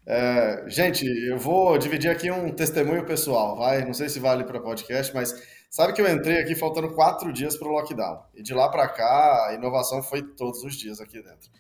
É, 0.07 0.65
gente, 0.69 1.07
eu 1.07 1.39
vou 1.39 1.79
dividir 1.79 2.11
aqui 2.11 2.31
um 2.31 2.53
testemunho 2.53 3.05
pessoal, 3.05 3.57
vai? 3.57 3.85
Não 3.85 3.95
sei 3.95 4.09
se 4.09 4.19
vale 4.19 4.45
para 4.45 4.61
podcast, 4.61 5.15
mas 5.15 5.33
sabe 5.71 5.93
que 5.93 6.03
eu 6.03 6.09
entrei 6.09 6.39
aqui 6.39 6.55
faltando 6.55 6.93
quatro 6.95 7.33
dias 7.33 7.57
para 7.57 7.69
o 7.69 7.73
lockdown. 7.73 8.23
E 8.35 8.43
de 8.43 8.53
lá 8.53 8.69
para 8.69 8.89
cá, 8.89 9.49
a 9.49 9.55
inovação 9.55 10.03
foi 10.03 10.23
todos 10.23 10.63
os 10.63 10.75
dias 10.75 11.01
aqui 11.01 11.23
dentro. 11.23 11.51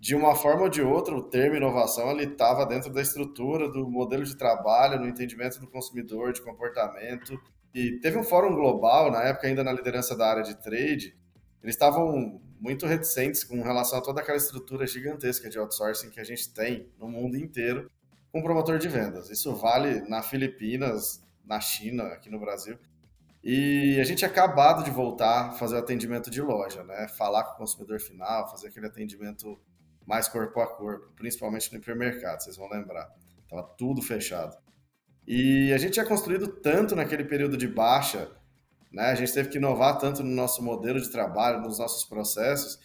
De 0.00 0.16
uma 0.16 0.34
forma 0.34 0.62
ou 0.62 0.68
de 0.68 0.82
outra, 0.82 1.14
o 1.14 1.22
termo 1.22 1.54
inovação 1.54 2.10
ele 2.10 2.24
estava 2.24 2.66
dentro 2.66 2.92
da 2.92 3.00
estrutura 3.00 3.70
do 3.70 3.88
modelo 3.88 4.24
de 4.24 4.36
trabalho, 4.36 4.98
no 4.98 5.06
entendimento 5.06 5.60
do 5.60 5.68
consumidor, 5.68 6.32
de 6.32 6.42
comportamento. 6.42 7.40
E 7.74 7.98
teve 8.00 8.18
um 8.18 8.24
fórum 8.24 8.54
global, 8.54 9.10
na 9.10 9.22
época 9.22 9.46
ainda 9.46 9.64
na 9.64 9.72
liderança 9.72 10.16
da 10.16 10.28
área 10.28 10.42
de 10.42 10.54
trade, 10.60 11.16
eles 11.62 11.74
estavam 11.74 12.40
muito 12.60 12.86
reticentes 12.86 13.42
com 13.42 13.62
relação 13.62 13.98
a 13.98 14.02
toda 14.02 14.20
aquela 14.20 14.36
estrutura 14.36 14.86
gigantesca 14.86 15.48
de 15.48 15.58
outsourcing 15.58 16.10
que 16.10 16.20
a 16.20 16.24
gente 16.24 16.52
tem 16.52 16.88
no 16.98 17.08
mundo 17.08 17.36
inteiro 17.36 17.90
com 18.30 18.42
promotor 18.42 18.78
de 18.78 18.88
vendas. 18.88 19.30
Isso 19.30 19.54
vale 19.54 20.00
na 20.08 20.22
Filipinas, 20.22 21.22
na 21.44 21.60
China, 21.60 22.04
aqui 22.04 22.30
no 22.30 22.38
Brasil. 22.38 22.78
E 23.42 23.98
a 24.00 24.04
gente 24.04 24.18
tinha 24.18 24.30
acabado 24.30 24.84
de 24.84 24.90
voltar 24.90 25.48
a 25.48 25.52
fazer 25.52 25.74
o 25.74 25.78
atendimento 25.78 26.30
de 26.30 26.40
loja, 26.40 26.84
né? 26.84 27.08
Falar 27.08 27.42
com 27.44 27.54
o 27.54 27.56
consumidor 27.56 28.00
final, 28.00 28.48
fazer 28.48 28.68
aquele 28.68 28.86
atendimento 28.86 29.60
mais 30.06 30.28
corpo 30.28 30.60
a 30.60 30.66
corpo, 30.66 31.12
principalmente 31.16 31.72
no 31.72 31.78
hipermercado, 31.78 32.42
vocês 32.42 32.56
vão 32.56 32.68
lembrar. 32.70 33.10
Tava 33.48 33.64
tudo 33.76 34.00
fechado. 34.00 34.56
E 35.26 35.72
a 35.72 35.78
gente 35.78 35.92
tinha 35.92 36.06
construído 36.06 36.48
tanto 36.48 36.96
naquele 36.96 37.24
período 37.24 37.56
de 37.56 37.68
baixa 37.68 38.28
né? 38.92 39.06
A 39.06 39.14
gente 39.14 39.32
teve 39.32 39.48
que 39.48 39.58
inovar 39.58 39.98
tanto 39.98 40.22
no 40.22 40.30
nosso 40.30 40.62
modelo 40.62 41.00
de 41.00 41.10
trabalho, 41.10 41.62
nos 41.62 41.78
nossos 41.78 42.04
processos, 42.04 42.78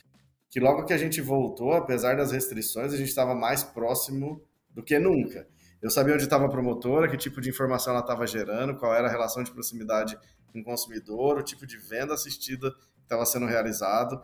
que 0.49 0.59
logo 0.59 0.85
que 0.85 0.93
a 0.93 0.97
gente 0.97 1.19
voltou, 1.19 1.73
apesar 1.73 2.15
das 2.15 2.31
restrições, 2.31 2.93
a 2.93 2.97
gente 2.97 3.09
estava 3.09 3.35
mais 3.35 3.63
próximo 3.63 4.41
do 4.69 4.81
que 4.81 4.97
nunca. 4.97 5.47
Eu 5.81 5.91
sabia 5.91 6.13
onde 6.13 6.23
estava 6.23 6.45
a 6.45 6.49
promotora, 6.49 7.09
que 7.09 7.17
tipo 7.17 7.41
de 7.41 7.49
informação 7.49 7.91
ela 7.91 8.01
estava 8.01 8.25
gerando, 8.25 8.77
qual 8.77 8.95
era 8.95 9.07
a 9.07 9.11
relação 9.11 9.43
de 9.43 9.51
proximidade 9.51 10.17
com 10.51 10.61
o 10.61 10.63
consumidor, 10.63 11.37
o 11.37 11.43
tipo 11.43 11.67
de 11.67 11.77
venda 11.77 12.13
assistida 12.13 12.71
que 12.71 13.03
estava 13.03 13.25
sendo 13.25 13.45
realizado. 13.45 14.21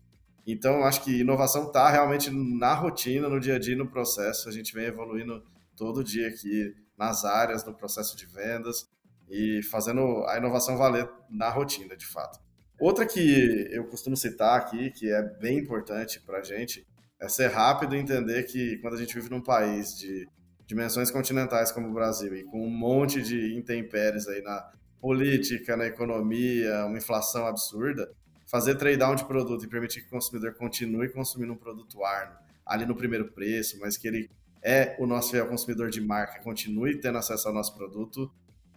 Então, 0.48 0.84
acho 0.84 1.04
que 1.04 1.20
inovação 1.20 1.68
está 1.68 1.90
realmente 1.90 2.30
na 2.32 2.74
rotina, 2.74 3.30
no 3.30 3.40
dia 3.40 3.56
a 3.56 3.60
dia, 3.60 3.76
no 3.76 3.90
processo. 3.90 4.48
A 4.48 4.52
gente 4.52 4.74
vem 4.74 4.86
evoluindo 4.86 5.44
todo 5.76 6.04
dia 6.04 6.28
aqui 6.28 6.74
nas 7.04 7.26
áreas, 7.26 7.66
no 7.66 7.74
processo 7.74 8.16
de 8.16 8.26
vendas 8.26 8.88
e 9.30 9.62
fazendo 9.64 10.26
a 10.28 10.38
inovação 10.38 10.78
valer 10.78 11.10
na 11.30 11.50
rotina, 11.50 11.96
de 11.96 12.06
fato. 12.06 12.40
Outra 12.80 13.06
que 13.06 13.68
eu 13.72 13.86
costumo 13.86 14.16
citar 14.16 14.58
aqui, 14.60 14.90
que 14.92 15.12
é 15.12 15.22
bem 15.40 15.60
importante 15.60 16.20
para 16.22 16.40
a 16.40 16.44
gente, 16.44 16.86
é 17.20 17.28
ser 17.28 17.48
rápido 17.48 17.96
e 17.96 18.00
entender 18.00 18.44
que 18.44 18.78
quando 18.80 18.96
a 18.96 18.98
gente 18.98 19.14
vive 19.14 19.30
num 19.30 19.42
país 19.42 19.98
de 19.98 20.28
dimensões 20.66 21.12
continentais 21.12 21.72
como 21.72 21.90
o 21.90 21.94
Brasil 21.94 22.36
e 22.36 22.44
com 22.44 22.66
um 22.66 22.70
monte 22.70 23.22
de 23.22 23.56
intempéries 23.56 24.28
aí 24.28 24.42
na 24.42 24.72
política, 25.00 25.76
na 25.76 25.86
economia, 25.86 26.86
uma 26.86 26.98
inflação 26.98 27.46
absurda, 27.46 28.10
fazer 28.48 28.76
trade 28.76 28.98
down 28.98 29.16
de 29.16 29.26
produto 29.26 29.66
e 29.66 29.68
permitir 29.68 30.02
que 30.02 30.08
o 30.08 30.12
consumidor 30.12 30.54
continue 30.56 31.10
consumindo 31.10 31.54
um 31.54 31.58
produto 31.58 32.04
Arno 32.04 32.36
ali 32.66 32.86
no 32.86 32.96
primeiro 32.96 33.32
preço, 33.32 33.78
mas 33.80 33.98
que 33.98 34.08
ele 34.08 34.30
é 34.64 34.96
o 34.98 35.06
nosso 35.06 35.32
fiel 35.32 35.48
consumidor 35.48 35.90
de 35.90 36.00
marca, 36.00 36.42
continue 36.42 37.00
tendo 37.00 37.18
acesso 37.18 37.48
ao 37.48 37.54
nosso 37.54 37.76
produto, 37.76 38.32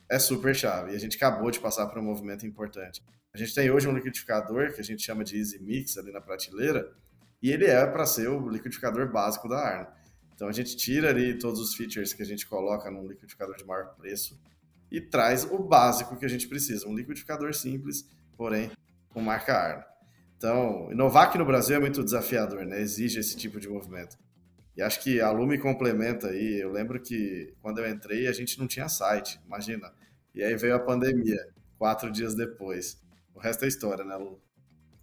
é 0.09 0.19
super 0.19 0.55
chave. 0.55 0.93
E 0.93 0.97
a 0.97 0.99
gente 0.99 1.17
acabou 1.17 1.51
de 1.51 1.61
passar 1.61 1.87
por 1.87 1.99
um 1.99 2.03
movimento 2.03 2.45
importante. 2.47 3.03
A 3.33 3.39
gente 3.39 3.55
tem 3.55 3.71
hoje 3.71 3.89
um 3.89 3.93
liquidificador 3.93 4.73
que 4.73 4.81
a 4.81 4.85
gente 4.85 5.03
chama 5.03 5.23
de 5.23 5.37
Easy 5.37 5.63
Mix 5.63 5.97
ali 5.97 6.11
na 6.11 6.21
prateleira, 6.21 6.91
e 7.43 7.53
ele 7.53 7.67
é 7.67 7.87
para 7.87 8.07
ser 8.07 8.29
o 8.29 8.49
liquidificador 8.49 9.11
básico 9.13 9.49
da 9.49 9.59
Arno. 9.59 9.87
Então 10.35 10.49
a 10.49 10.53
gente 10.53 10.77
tira 10.77 11.11
ali 11.11 11.39
todos 11.39 11.61
os 11.61 11.75
features 11.75 12.13
que 12.13 12.23
a 12.23 12.27
gente 12.27 12.47
coloca 12.47 12.91
num 12.91 13.07
liquidificador 13.07 13.57
de 13.57 13.65
maior 13.65 13.95
preço 13.95 14.41
e 14.91 15.01
traz 15.01 15.45
o 15.45 15.59
básico 15.59 16.17
que 16.17 16.25
a 16.25 16.29
gente 16.29 16.49
precisa, 16.49 16.89
um 16.89 16.95
liquidificador 16.95 17.55
simples, 17.55 18.09
porém 18.37 18.71
com 19.09 19.21
marca 19.21 19.55
Arno. 19.55 19.85
Então, 20.37 20.93
inovar 20.93 21.29
aqui 21.29 21.39
no 21.39 21.45
Brasil 21.47 21.77
é 21.77 21.81
muito 21.81 22.05
desafiador, 22.05 22.67
né? 22.67 22.81
Exige 22.81 23.19
esse 23.19 23.37
tipo 23.37 23.59
de 23.59 23.69
movimento. 23.69 24.19
E 24.77 24.83
acho 24.83 25.03
que 25.03 25.21
a 25.21 25.31
Lume 25.31 25.59
complementa 25.59 26.29
aí. 26.29 26.61
Eu 26.61 26.71
lembro 26.71 27.01
que 27.01 27.53
quando 27.63 27.79
eu 27.79 27.89
entrei 27.89 28.27
a 28.27 28.33
gente 28.33 28.59
não 28.59 28.67
tinha 28.67 28.89
site, 28.89 29.41
imagina. 29.47 29.93
E 30.35 30.43
aí 30.43 30.55
veio 30.55 30.75
a 30.75 30.81
pandemia, 30.81 31.49
quatro 31.79 32.11
dias 32.11 32.35
depois. 32.35 33.01
O 33.35 33.39
resto 33.39 33.65
é 33.65 33.69
história, 33.69 34.05
né, 34.05 34.17
Lu? 34.17 34.41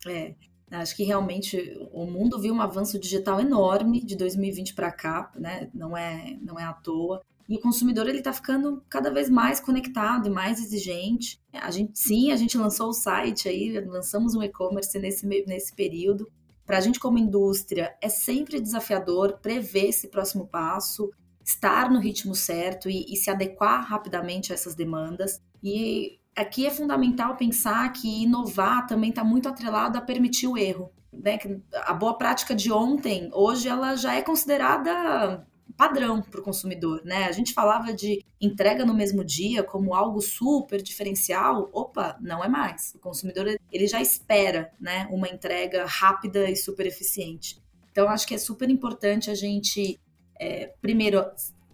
É, 0.08 0.36
acho 0.72 0.96
que 0.96 1.04
realmente 1.04 1.76
o 1.92 2.06
mundo 2.06 2.40
viu 2.40 2.54
um 2.54 2.62
avanço 2.62 3.00
digital 3.00 3.40
enorme 3.40 4.04
de 4.04 4.16
2020 4.16 4.76
para 4.76 4.92
cá, 4.92 5.32
né? 5.36 5.70
Não 5.74 5.98
é, 5.98 6.38
não 6.42 6.60
é 6.60 6.64
à 6.64 6.74
toa. 6.74 7.24
E 7.50 7.58
o 7.58 7.60
consumidor 7.60 8.08
ele 8.08 8.20
está 8.20 8.32
ficando 8.32 8.84
cada 8.88 9.12
vez 9.12 9.30
mais 9.30 9.60
conectado 9.60 10.28
e 10.28 10.32
mais 10.32 10.60
exigente. 10.60 11.42
A 11.52 11.72
gente, 11.72 11.98
sim, 12.00 12.32
a 12.32 12.36
gente 12.36 12.58
lançou 12.58 12.90
o 12.90 12.94
site 12.94 13.50
aí, 13.50 13.80
lançamos 13.86 14.34
um 14.36 14.44
e-commerce 14.44 14.98
nesse, 15.00 15.26
nesse 15.26 15.76
período. 15.76 16.32
Para 16.66 16.78
a 16.78 16.82
gente, 16.82 17.00
como 17.00 17.18
indústria, 17.18 17.96
é 18.02 18.10
sempre 18.10 18.62
desafiador 18.62 19.40
prever 19.42 19.90
esse 19.90 20.08
próximo 20.08 20.48
passo, 20.48 21.12
estar 21.44 21.92
no 21.92 22.00
ritmo 22.00 22.34
certo 22.34 22.90
e, 22.90 23.06
e 23.12 23.18
se 23.18 23.30
adequar 23.30 23.86
rapidamente 23.86 24.52
a 24.52 24.56
essas 24.56 24.76
demandas. 24.76 25.42
E 25.62 26.20
aqui 26.36 26.66
é 26.66 26.72
fundamental 26.72 27.36
pensar 27.36 27.92
que 27.92 28.24
inovar 28.24 28.88
também 28.88 29.10
está 29.10 29.24
muito 29.24 29.50
atrelado 29.50 29.98
a 29.98 30.02
permitir 30.02 30.48
o 30.48 30.58
erro. 30.58 30.92
Né? 31.12 31.38
A 31.86 31.94
boa 31.94 32.18
prática 32.18 32.56
de 32.56 32.72
ontem, 32.72 33.30
hoje, 33.34 33.68
ela 33.68 33.96
já 33.96 34.16
é 34.16 34.22
considerada 34.22 35.46
padrão 35.78 36.22
para 36.22 36.40
o 36.40 36.44
consumidor, 36.44 37.02
né? 37.04 37.26
A 37.26 37.32
gente 37.32 37.54
falava 37.54 37.94
de 37.94 38.24
entrega 38.40 38.86
no 38.86 38.94
mesmo 38.94 39.24
dia 39.24 39.64
como 39.64 39.94
algo 39.94 40.22
super 40.22 40.82
diferencial. 40.82 41.70
Opa, 41.74 42.18
não 42.22 42.44
é 42.44 42.48
mais. 42.48 42.94
O 42.96 43.00
consumidor 43.00 43.48
ele 43.72 43.88
já 43.88 44.02
espera, 44.02 44.72
né, 44.80 45.08
uma 45.12 45.28
entrega 45.28 45.86
rápida 45.86 46.50
e 46.50 46.56
super 46.56 46.86
eficiente. 46.86 47.62
Então 47.92 48.10
acho 48.10 48.28
que 48.28 48.36
é 48.36 48.38
super 48.38 48.70
importante 48.70 49.30
a 49.30 49.36
gente 49.36 50.00
é, 50.40 50.74
primeiro 50.82 51.24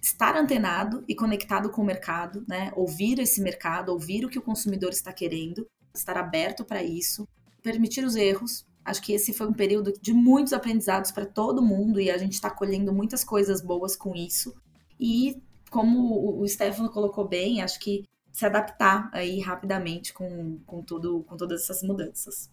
estar 0.02 0.36
antenado 0.36 1.04
e 1.08 1.16
conectado 1.16 1.70
com 1.70 1.82
o 1.82 1.86
mercado, 1.86 2.46
né? 2.48 2.72
Ouvir 2.76 3.20
esse 3.20 3.42
mercado, 3.42 3.90
ouvir 3.90 4.26
o 4.26 4.30
que 4.30 4.40
o 4.40 4.42
consumidor 4.42 4.92
está 4.92 5.12
querendo, 5.12 5.68
estar 5.94 6.18
aberto 6.18 6.64
para 6.64 6.82
isso, 6.82 7.28
permitir 7.62 8.06
os 8.06 8.16
erros, 8.16 8.66
Acho 8.84 9.02
que 9.02 9.14
esse 9.14 9.34
foi 9.34 9.48
um 9.48 9.54
período 9.54 9.94
de 10.02 10.14
muitos 10.14 10.54
aprendizados 10.54 11.12
para 11.12 11.26
todo 11.26 11.62
mundo 11.62 12.00
e 12.00 12.10
a 12.10 12.18
gente 12.18 12.34
está 12.34 12.50
colhendo 12.50 12.94
muitas 12.94 13.24
coisas 13.24 13.62
boas 13.62 13.96
com 13.96 14.16
isso. 14.16 14.56
E 15.00 15.42
como 15.70 16.42
o 16.42 16.48
Stefano 16.48 16.90
colocou 16.90 17.28
bem, 17.28 17.62
acho 17.62 17.80
que 17.80 18.06
se 18.32 18.46
adaptar 18.46 19.10
aí 19.14 19.40
rapidamente 19.40 20.14
com, 20.14 20.60
com, 20.66 20.82
tudo, 20.82 21.24
com 21.24 21.36
todas 21.38 21.64
essas 21.64 21.84
mudanças. 21.84 22.50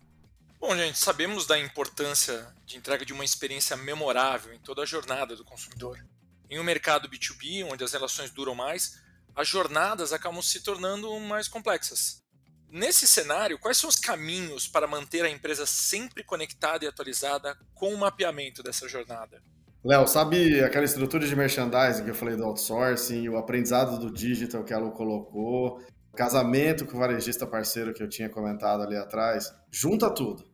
Bom, 0.59 0.75
gente, 0.77 0.99
sabemos 0.99 1.47
da 1.47 1.59
importância 1.59 2.53
de 2.65 2.77
entrega 2.77 3.05
de 3.05 3.13
uma 3.13 3.25
experiência 3.25 3.77
memorável 3.77 4.53
em 4.53 4.59
toda 4.59 4.83
a 4.83 4.87
jornada 4.87 5.37
do 5.37 5.45
consumidor. 5.45 6.05
Em 6.51 6.59
um 6.59 6.65
mercado 6.65 7.09
B2B, 7.09 7.65
onde 7.71 7.85
as 7.85 7.93
relações 7.93 8.31
duram 8.31 8.55
mais, 8.55 9.01
as 9.35 9.47
jornadas 9.47 10.13
acabam 10.13 10.41
se 10.41 10.61
tornando 10.63 11.19
mais 11.21 11.47
complexas. 11.47 12.23
Nesse 12.71 13.07
cenário, 13.07 13.59
quais 13.59 13.79
são 13.79 13.89
os 13.89 13.97
caminhos 13.97 14.67
para 14.67 14.87
manter 14.87 15.25
a 15.25 15.31
empresa 15.31 15.65
sempre 15.65 16.25
conectada 16.25 16.85
e 16.85 16.89
atualizada 16.89 17.57
com 17.75 17.95
o 17.95 17.99
mapeamento 17.99 18.63
dessa 18.63 18.89
jornada? 18.89 19.41
Léo, 19.85 20.07
sabe 20.09 20.61
aquela 20.61 20.85
estrutura 20.85 21.27
de 21.27 21.37
merchandising 21.37 22.05
que 22.05 22.11
eu 22.11 22.15
falei 22.15 22.37
do 22.37 22.45
outsourcing, 22.45 23.29
o 23.29 23.37
aprendizado 23.37 23.99
do 24.01 24.13
digital 24.13 24.65
que 24.65 24.75
a 24.75 24.79
Lu 24.79 24.91
colocou, 24.91 25.81
o 26.13 26.17
casamento 26.17 26.85
com 26.85 26.97
o 26.97 27.01
varejista 27.01 27.47
parceiro 27.47 27.95
que 27.95 28.03
eu 28.03 28.09
tinha 28.09 28.29
comentado 28.29 28.83
ali 28.83 28.97
atrás? 28.97 29.53
Junta 29.71 30.11
tudo. 30.11 30.45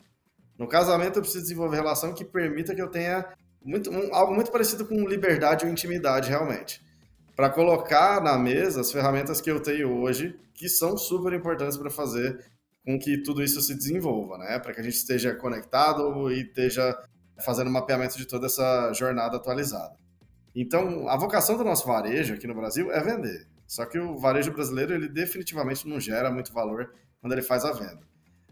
No 0.59 0.69
casamento 0.69 1.17
eu 1.17 1.23
preciso 1.23 1.45
desenvolver 1.45 1.77
relação 1.77 2.13
que 2.13 2.27
permita 2.27 2.75
que 2.75 2.83
eu 2.83 2.91
tenha 2.91 3.27
muito, 3.65 3.91
um, 3.91 4.15
algo 4.15 4.35
muito 4.35 4.53
parecido 4.53 4.85
com 4.85 5.09
liberdade 5.09 5.65
ou 5.65 5.71
intimidade 5.71 6.29
realmente 6.29 6.83
para 7.35 7.51
colocar 7.51 8.21
na 8.23 8.37
mesa 8.39 8.81
as 8.81 8.93
ferramentas 8.93 9.41
que 9.41 9.51
eu 9.51 9.61
tenho 9.61 10.01
hoje, 10.01 10.39
que 10.55 10.69
são 10.69 10.97
super 10.97 11.33
importantes 11.33 11.77
para 11.77 11.91
fazer 11.91 12.45
com 12.85 12.99
que 12.99 13.19
tudo 13.19 13.43
isso 13.43 13.61
se 13.63 13.75
desenvolva, 13.75 14.37
né? 14.39 14.59
Para 14.59 14.75
que 14.75 14.81
a 14.81 14.85
gente 14.85 14.97
esteja 14.97 15.35
conectado 15.35 16.31
e 16.31 16.43
esteja 16.43 16.97
fazendo 17.45 17.71
mapeamento 17.71 18.17
de 18.19 18.27
toda 18.27 18.47
essa 18.47 18.93
jornada 18.93 19.37
atualizada. 19.37 19.97
Então, 20.55 21.09
a 21.09 21.17
vocação 21.17 21.57
do 21.57 21.65
nosso 21.65 21.87
varejo 21.87 22.35
aqui 22.35 22.47
no 22.47 22.55
Brasil 22.55 22.93
é 22.93 23.01
vender. 23.01 23.47
Só 23.67 23.87
que 23.87 23.99
o 23.99 24.19
varejo 24.19 24.53
brasileiro, 24.53 24.93
ele 24.93 25.09
definitivamente 25.09 25.89
não 25.89 25.99
gera 25.99 26.31
muito 26.31 26.53
valor 26.53 26.93
quando 27.21 27.33
ele 27.33 27.43
faz 27.43 27.65
a 27.65 27.73
venda. 27.73 28.03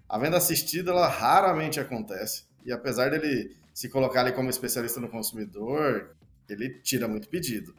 A 0.08 0.18
venda 0.18 0.38
assistida, 0.38 0.92
ela 0.92 1.08
raramente 1.08 1.78
acontece. 1.78 2.44
E 2.64 2.72
apesar 2.72 3.10
dele 3.10 3.54
se 3.74 3.88
colocar 3.88 4.20
ali 4.20 4.32
como 4.32 4.48
especialista 4.48 4.98
no 4.98 5.08
consumidor, 5.08 6.16
ele 6.48 6.80
tira 6.80 7.06
muito 7.06 7.28
pedido 7.28 7.74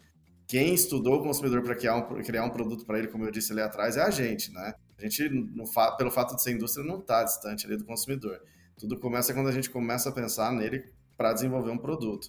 quem 0.52 0.74
estudou 0.74 1.16
o 1.16 1.24
consumidor 1.24 1.64
para 1.64 1.74
criar 1.74 1.96
um, 1.96 2.22
criar 2.22 2.44
um 2.44 2.50
produto 2.50 2.86
para 2.86 3.00
ele, 3.00 3.08
como 3.08 3.24
eu 3.24 3.32
disse 3.32 3.54
ali 3.54 3.62
atrás, 3.62 3.96
é 3.96 4.02
a 4.02 4.10
gente, 4.10 4.52
né? 4.52 4.74
A 5.00 5.02
gente, 5.02 5.30
no, 5.30 5.64
pelo 5.96 6.12
fato 6.12 6.36
de 6.36 6.44
ser 6.44 6.52
indústria, 6.52 6.86
não 6.86 7.00
está 7.00 7.24
distante 7.24 7.66
ali 7.66 7.78
do 7.78 7.86
consumidor. 7.86 8.38
Tudo 8.78 9.00
começa 9.00 9.34
quando 9.34 9.48
a 9.48 9.52
gente 9.54 9.70
começa 9.70 10.10
a 10.10 10.12
pensar 10.12 10.52
nele 10.52 10.84
para 11.16 11.32
desenvolver 11.32 11.72
um 11.72 11.78
produto. 11.78 12.28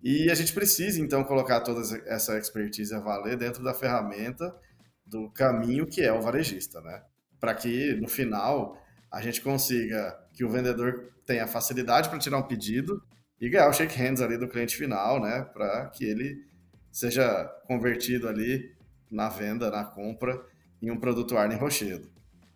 E 0.00 0.30
a 0.30 0.36
gente 0.36 0.52
precisa, 0.52 1.00
então, 1.00 1.24
colocar 1.24 1.62
toda 1.62 1.80
essa 2.06 2.38
expertise 2.38 2.94
a 2.94 3.00
valer 3.00 3.36
dentro 3.36 3.60
da 3.64 3.74
ferramenta 3.74 4.54
do 5.04 5.28
caminho 5.30 5.84
que 5.84 6.00
é 6.00 6.12
o 6.12 6.22
varejista, 6.22 6.80
né? 6.80 7.02
Para 7.40 7.56
que, 7.56 7.94
no 7.94 8.06
final, 8.06 8.80
a 9.10 9.20
gente 9.20 9.40
consiga 9.40 10.16
que 10.32 10.44
o 10.44 10.48
vendedor 10.48 11.12
tenha 11.26 11.48
facilidade 11.48 12.08
para 12.08 12.20
tirar 12.20 12.38
um 12.38 12.46
pedido 12.46 13.02
e 13.40 13.48
ganhar 13.50 13.68
o 13.68 13.72
shake 13.72 13.98
hands 13.98 14.20
ali 14.20 14.38
do 14.38 14.46
cliente 14.46 14.76
final, 14.76 15.20
né? 15.20 15.42
Para 15.52 15.86
que 15.88 16.04
ele 16.04 16.53
seja 16.94 17.44
convertido 17.66 18.28
ali 18.28 18.72
na 19.10 19.28
venda, 19.28 19.68
na 19.68 19.84
compra, 19.84 20.40
em 20.80 20.92
um 20.92 20.96
produto 20.96 21.36
Arne 21.36 21.56
Rochedo. 21.56 22.08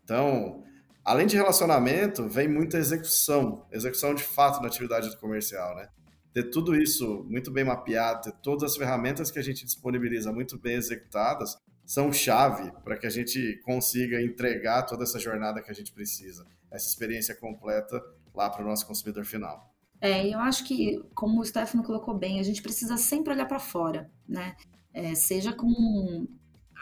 Então, 0.04 0.62
além 1.04 1.26
de 1.26 1.36
relacionamento, 1.36 2.28
vem 2.28 2.46
muita 2.46 2.78
execução, 2.78 3.66
execução 3.72 4.14
de 4.14 4.22
fato 4.22 4.60
na 4.60 4.68
atividade 4.68 5.10
do 5.10 5.18
comercial, 5.18 5.74
né? 5.74 5.88
Ter 6.32 6.44
tudo 6.44 6.76
isso 6.76 7.26
muito 7.28 7.50
bem 7.50 7.64
mapeado, 7.64 8.22
ter 8.22 8.32
todas 8.40 8.70
as 8.70 8.76
ferramentas 8.76 9.28
que 9.28 9.40
a 9.40 9.42
gente 9.42 9.64
disponibiliza 9.64 10.30
muito 10.32 10.56
bem 10.56 10.76
executadas, 10.76 11.58
são 11.84 12.12
chave 12.12 12.70
para 12.84 12.96
que 12.96 13.08
a 13.08 13.10
gente 13.10 13.60
consiga 13.64 14.22
entregar 14.22 14.84
toda 14.84 15.02
essa 15.02 15.18
jornada 15.18 15.60
que 15.60 15.70
a 15.70 15.74
gente 15.74 15.92
precisa, 15.92 16.46
essa 16.70 16.86
experiência 16.86 17.34
completa 17.34 18.00
lá 18.32 18.48
para 18.48 18.62
o 18.62 18.68
nosso 18.68 18.86
consumidor 18.86 19.24
final. 19.24 19.74
É, 20.00 20.28
eu 20.28 20.38
acho 20.38 20.64
que, 20.64 21.02
como 21.14 21.40
o 21.40 21.44
Stefano 21.44 21.82
colocou 21.82 22.14
bem, 22.14 22.38
a 22.38 22.42
gente 22.42 22.62
precisa 22.62 22.96
sempre 22.96 23.32
olhar 23.32 23.46
para 23.46 23.58
fora, 23.58 24.10
né? 24.28 24.56
É, 24.92 25.14
seja 25.14 25.52
com. 25.52 26.26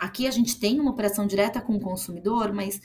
Aqui 0.01 0.27
a 0.27 0.31
gente 0.31 0.59
tem 0.61 0.79
uma 0.79 0.91
operação 0.91 1.27
direta 1.27 1.61
com 1.61 1.75
o 1.75 1.81
consumidor, 1.81 2.53
mas 2.53 2.81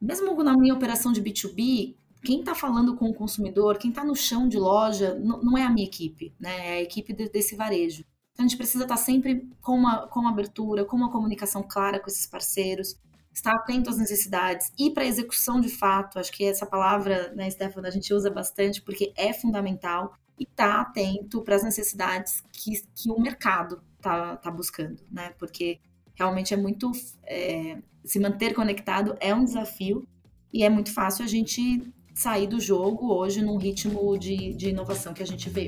mesmo 0.00 0.42
na 0.42 0.56
minha 0.56 0.74
operação 0.74 1.12
de 1.12 1.22
B2B, 1.22 1.96
quem 2.22 2.40
está 2.40 2.54
falando 2.54 2.94
com 2.96 3.08
o 3.08 3.14
consumidor, 3.14 3.78
quem 3.78 3.90
está 3.90 4.04
no 4.04 4.14
chão 4.14 4.46
de 4.48 4.58
loja, 4.58 5.14
não 5.14 5.56
é 5.56 5.64
a 5.64 5.70
minha 5.70 5.86
equipe, 5.86 6.34
né? 6.38 6.68
É 6.68 6.72
a 6.78 6.82
equipe 6.82 7.12
desse 7.12 7.56
varejo. 7.56 8.04
Então 8.32 8.44
a 8.44 8.48
gente 8.48 8.56
precisa 8.56 8.84
estar 8.84 8.96
sempre 8.96 9.48
com 9.60 9.74
uma, 9.74 10.06
com 10.06 10.20
uma 10.20 10.30
abertura, 10.30 10.84
com 10.84 10.96
uma 10.96 11.10
comunicação 11.10 11.62
clara 11.62 11.98
com 11.98 12.08
esses 12.08 12.26
parceiros, 12.26 12.96
estar 13.32 13.54
atento 13.54 13.90
às 13.90 13.98
necessidades 13.98 14.72
e 14.78 14.90
para 14.90 15.04
a 15.04 15.06
execução 15.06 15.60
de 15.60 15.68
fato. 15.68 16.18
Acho 16.18 16.32
que 16.32 16.44
essa 16.44 16.66
palavra, 16.66 17.32
né, 17.34 17.48
Stefano, 17.50 17.86
a 17.86 17.90
gente 17.90 18.12
usa 18.12 18.30
bastante 18.30 18.82
porque 18.82 19.12
é 19.16 19.32
fundamental 19.32 20.14
e 20.38 20.44
estar 20.44 20.74
tá 20.74 20.80
atento 20.82 21.42
para 21.42 21.56
as 21.56 21.62
necessidades 21.62 22.42
que, 22.52 22.82
que 22.94 23.10
o 23.10 23.20
mercado 23.20 23.82
está 23.96 24.36
tá 24.36 24.50
buscando, 24.50 25.02
né? 25.10 25.32
Porque 25.38 25.80
realmente 26.14 26.52
é 26.52 26.56
muito 26.56 26.92
é, 27.24 27.78
se 28.04 28.18
manter 28.18 28.54
conectado 28.54 29.16
é 29.20 29.34
um 29.34 29.44
desafio 29.44 30.06
e 30.52 30.64
é 30.64 30.68
muito 30.68 30.92
fácil 30.92 31.24
a 31.24 31.28
gente 31.28 31.82
sair 32.14 32.46
do 32.46 32.60
jogo 32.60 33.12
hoje 33.12 33.40
num 33.40 33.56
ritmo 33.56 34.18
de, 34.18 34.52
de 34.54 34.68
inovação 34.68 35.14
que 35.14 35.22
a 35.22 35.26
gente 35.26 35.48
vê. 35.48 35.66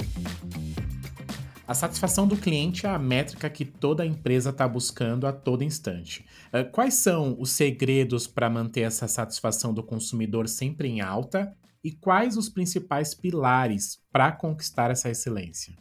A 1.66 1.72
satisfação 1.72 2.28
do 2.28 2.36
cliente 2.36 2.84
é 2.84 2.90
a 2.90 2.98
métrica 2.98 3.48
que 3.48 3.64
toda 3.64 4.04
empresa 4.04 4.50
está 4.50 4.68
buscando 4.68 5.26
a 5.26 5.32
todo 5.32 5.64
instante. 5.64 6.22
Eh, 6.52 6.62
quais 6.62 6.92
são 6.92 7.36
os 7.40 7.52
segredos 7.52 8.26
para 8.26 8.50
manter 8.50 8.82
essa 8.82 9.08
satisfação 9.08 9.72
do 9.72 9.82
consumidor 9.82 10.46
sempre 10.46 10.88
em 10.88 11.00
alta 11.00 11.56
e 11.82 11.90
quais 11.90 12.36
os 12.36 12.50
principais 12.50 13.14
pilares 13.14 13.98
para 14.12 14.30
conquistar 14.30 14.90
essa 14.90 15.08
excelência? 15.08 15.74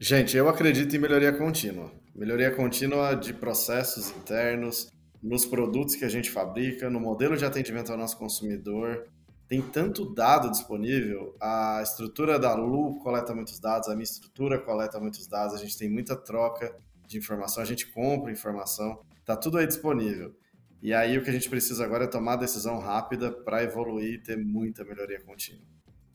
Gente, 0.00 0.34
eu 0.34 0.48
acredito 0.48 0.96
em 0.96 0.98
melhoria 0.98 1.32
contínua. 1.32 1.92
Melhoria 2.14 2.50
contínua 2.50 3.14
de 3.14 3.34
processos 3.34 4.10
internos, 4.10 4.88
nos 5.22 5.44
produtos 5.44 5.94
que 5.94 6.06
a 6.06 6.08
gente 6.08 6.30
fabrica, 6.30 6.88
no 6.88 7.00
modelo 7.00 7.36
de 7.36 7.44
atendimento 7.44 7.92
ao 7.92 7.98
nosso 7.98 8.16
consumidor, 8.16 9.04
tem 9.48 9.62
tanto 9.62 10.04
dado 10.14 10.50
disponível, 10.50 11.34
a 11.40 11.80
estrutura 11.82 12.38
da 12.38 12.54
Lu 12.54 12.98
coleta 12.98 13.34
muitos 13.34 13.58
dados, 13.58 13.88
a 13.88 13.94
minha 13.94 14.04
estrutura 14.04 14.58
coleta 14.58 15.00
muitos 15.00 15.26
dados, 15.26 15.54
a 15.54 15.58
gente 15.58 15.76
tem 15.78 15.88
muita 15.88 16.14
troca 16.14 16.76
de 17.06 17.16
informação, 17.16 17.62
a 17.62 17.66
gente 17.66 17.86
compra 17.90 18.30
informação, 18.30 19.00
tá 19.24 19.34
tudo 19.34 19.56
aí 19.56 19.66
disponível. 19.66 20.36
E 20.82 20.92
aí 20.92 21.16
o 21.16 21.24
que 21.24 21.30
a 21.30 21.32
gente 21.32 21.48
precisa 21.48 21.82
agora 21.82 22.04
é 22.04 22.06
tomar 22.06 22.36
decisão 22.36 22.78
rápida 22.78 23.32
para 23.32 23.62
evoluir 23.62 24.14
e 24.14 24.22
ter 24.22 24.36
muita 24.36 24.84
melhoria 24.84 25.20
contínua. 25.20 25.64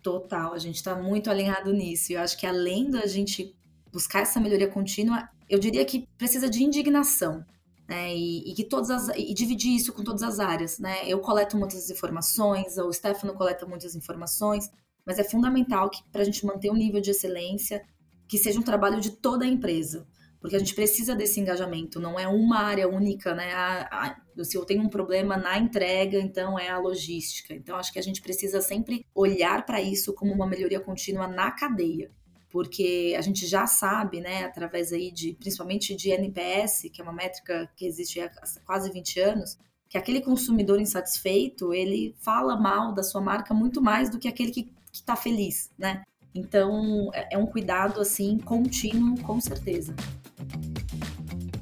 Total, 0.04 0.54
a 0.54 0.60
gente 0.60 0.76
está 0.76 0.96
muito 0.96 1.30
alinhado 1.30 1.74
nisso. 1.74 2.14
Eu 2.14 2.22
acho 2.22 2.38
que 2.38 2.46
além 2.46 2.92
da 2.92 3.08
gente 3.08 3.56
buscar 3.92 4.22
essa 4.22 4.40
melhoria 4.40 4.70
contínua, 4.70 5.28
eu 5.50 5.58
diria 5.58 5.84
que 5.84 6.08
precisa 6.18 6.48
de 6.48 6.64
indignação 6.64 7.44
né? 7.88 8.16
E, 8.16 8.52
e, 8.52 8.54
que 8.54 8.64
todas 8.64 8.90
as, 8.90 9.10
e 9.18 9.34
dividir 9.34 9.76
isso 9.76 9.94
com 9.94 10.04
todas 10.04 10.24
as 10.24 10.40
áreas, 10.40 10.80
né? 10.80 11.08
Eu 11.08 11.20
coleto 11.20 11.58
muitas 11.58 11.90
informações, 11.90 12.78
o 12.78 12.92
Stefano 12.92 13.34
coleta 13.34 13.66
muitas 13.66 13.96
informações, 13.96 14.70
mas 15.06 15.20
é 15.20 15.24
fundamental 15.24 15.90
que 15.90 16.02
para 16.12 16.22
a 16.22 16.26
gente 16.26 16.46
manter 16.46 16.72
um 16.72 16.76
nível 16.76 17.02
de 17.02 17.12
excelência, 17.12 17.84
que 18.28 18.38
seja 18.38 18.60
um 18.60 18.64
trabalho 18.64 19.02
de 19.02 19.12
toda 19.12 19.46
a 19.46 19.48
empresa, 19.48 20.08
porque 20.40 20.56
a 20.56 20.60
gente 20.60 20.74
precisa 20.74 21.16
desse 21.16 21.40
engajamento, 21.40 22.00
não 22.00 22.20
é 22.20 22.28
uma 22.28 22.60
área 22.60 22.88
única, 22.88 23.34
né? 23.36 23.54
A, 23.54 23.82
a, 23.92 24.44
se 24.44 24.58
eu 24.58 24.66
tenho 24.66 24.82
um 24.82 24.90
problema 24.90 25.38
na 25.38 25.58
entrega, 25.58 26.20
então 26.20 26.58
é 26.58 26.70
a 26.70 26.80
logística. 26.80 27.54
Então 27.54 27.76
acho 27.76 27.92
que 27.92 28.00
a 28.00 28.04
gente 28.04 28.22
precisa 28.22 28.62
sempre 28.62 29.06
olhar 29.14 29.66
para 29.66 29.82
isso 29.82 30.14
como 30.14 30.34
uma 30.34 30.48
melhoria 30.48 30.80
contínua 30.80 31.28
na 31.28 31.52
cadeia 31.52 32.12
porque 32.54 33.16
a 33.18 33.22
gente 33.22 33.48
já 33.48 33.66
sabe, 33.66 34.22
né, 34.22 34.46
através 34.46 34.94
aí 34.94 35.12
de, 35.12 35.34
principalmente 35.34 35.96
de 35.96 36.12
NPS, 36.12 36.88
que 36.94 37.02
é 37.02 37.04
uma 37.04 37.12
métrica 37.12 37.68
que 37.76 37.84
existe 37.84 38.22
há 38.22 38.30
quase 38.64 38.92
20 38.92 39.20
anos, 39.20 39.58
que 39.90 39.98
aquele 39.98 40.22
consumidor 40.22 40.80
insatisfeito, 40.80 41.74
ele 41.74 42.16
fala 42.20 42.56
mal 42.56 42.94
da 42.94 43.02
sua 43.02 43.20
marca 43.20 43.56
muito 43.56 43.82
mais 43.82 44.08
do 44.08 44.20
que 44.20 44.28
aquele 44.28 44.52
que 44.52 44.72
está 44.94 45.16
feliz, 45.16 45.72
né? 45.76 46.04
Então, 46.36 47.10
é, 47.12 47.30
é 47.32 47.38
um 47.40 47.48
cuidado, 47.48 48.00
assim, 48.00 48.38
contínuo, 48.38 49.20
com 49.24 49.42
certeza. 49.42 49.96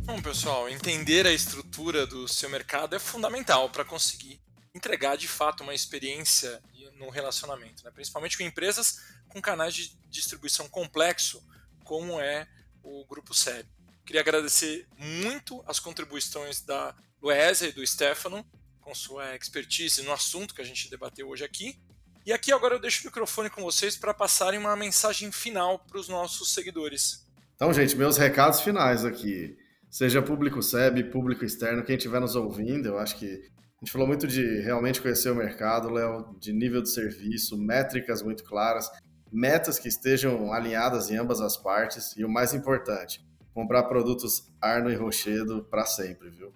Bom, 0.03 0.21
pessoal, 0.21 0.67
entender 0.67 1.25
a 1.25 1.31
estrutura 1.31 2.05
do 2.05 2.27
seu 2.27 2.49
mercado 2.49 2.97
é 2.97 2.99
fundamental 2.99 3.69
para 3.69 3.85
conseguir 3.85 4.41
entregar 4.75 5.15
de 5.15 5.29
fato 5.29 5.63
uma 5.63 5.73
experiência 5.73 6.61
no 7.01 7.09
relacionamento, 7.09 7.83
né? 7.83 7.91
principalmente 7.91 8.37
com 8.37 8.43
empresas 8.43 9.01
com 9.27 9.41
canais 9.41 9.73
de 9.73 9.97
distribuição 10.09 10.69
complexo, 10.69 11.43
como 11.83 12.19
é 12.19 12.47
o 12.83 13.05
Grupo 13.05 13.33
SEB. 13.33 13.67
Queria 14.05 14.21
agradecer 14.21 14.87
muito 14.97 15.63
as 15.67 15.79
contribuições 15.79 16.61
da 16.61 16.95
Luésia 17.21 17.67
e 17.67 17.71
do 17.71 17.85
Stefano, 17.85 18.45
com 18.79 18.93
sua 18.95 19.35
expertise 19.35 20.01
no 20.03 20.11
assunto 20.11 20.53
que 20.53 20.61
a 20.61 20.65
gente 20.65 20.89
debateu 20.89 21.29
hoje 21.29 21.43
aqui. 21.43 21.79
E 22.25 22.33
aqui 22.33 22.51
agora 22.51 22.75
eu 22.75 22.79
deixo 22.79 23.01
o 23.01 23.05
microfone 23.05 23.49
com 23.49 23.61
vocês 23.61 23.95
para 23.95 24.13
passarem 24.13 24.59
uma 24.59 24.75
mensagem 24.75 25.31
final 25.31 25.79
para 25.79 25.99
os 25.99 26.07
nossos 26.07 26.53
seguidores. 26.53 27.25
Então, 27.55 27.73
gente, 27.73 27.95
meus 27.95 28.17
recados 28.17 28.61
finais 28.61 29.05
aqui. 29.05 29.57
Seja 29.89 30.21
público 30.21 30.61
SEB, 30.61 31.11
público 31.11 31.43
externo, 31.43 31.83
quem 31.83 31.97
estiver 31.97 32.21
nos 32.21 32.35
ouvindo, 32.35 32.87
eu 32.87 32.97
acho 32.97 33.17
que 33.17 33.50
a 33.81 33.85
gente 33.85 33.91
falou 33.91 34.07
muito 34.07 34.27
de 34.27 34.61
realmente 34.61 35.01
conhecer 35.01 35.31
o 35.31 35.35
mercado, 35.35 35.89
Léo, 35.89 36.35
de 36.39 36.53
nível 36.53 36.81
de 36.81 36.89
serviço, 36.89 37.57
métricas 37.57 38.21
muito 38.21 38.43
claras 38.43 38.89
metas 39.31 39.79
que 39.79 39.87
estejam 39.87 40.51
alinhadas 40.51 41.09
em 41.09 41.15
ambas 41.15 41.39
as 41.39 41.55
partes 41.55 42.15
e 42.17 42.25
o 42.25 42.29
mais 42.29 42.53
importante, 42.53 43.25
comprar 43.53 43.83
produtos 43.83 44.51
Arno 44.59 44.91
e 44.91 44.95
Rochedo 44.95 45.63
para 45.63 45.85
sempre, 45.85 46.29
viu? 46.29 46.53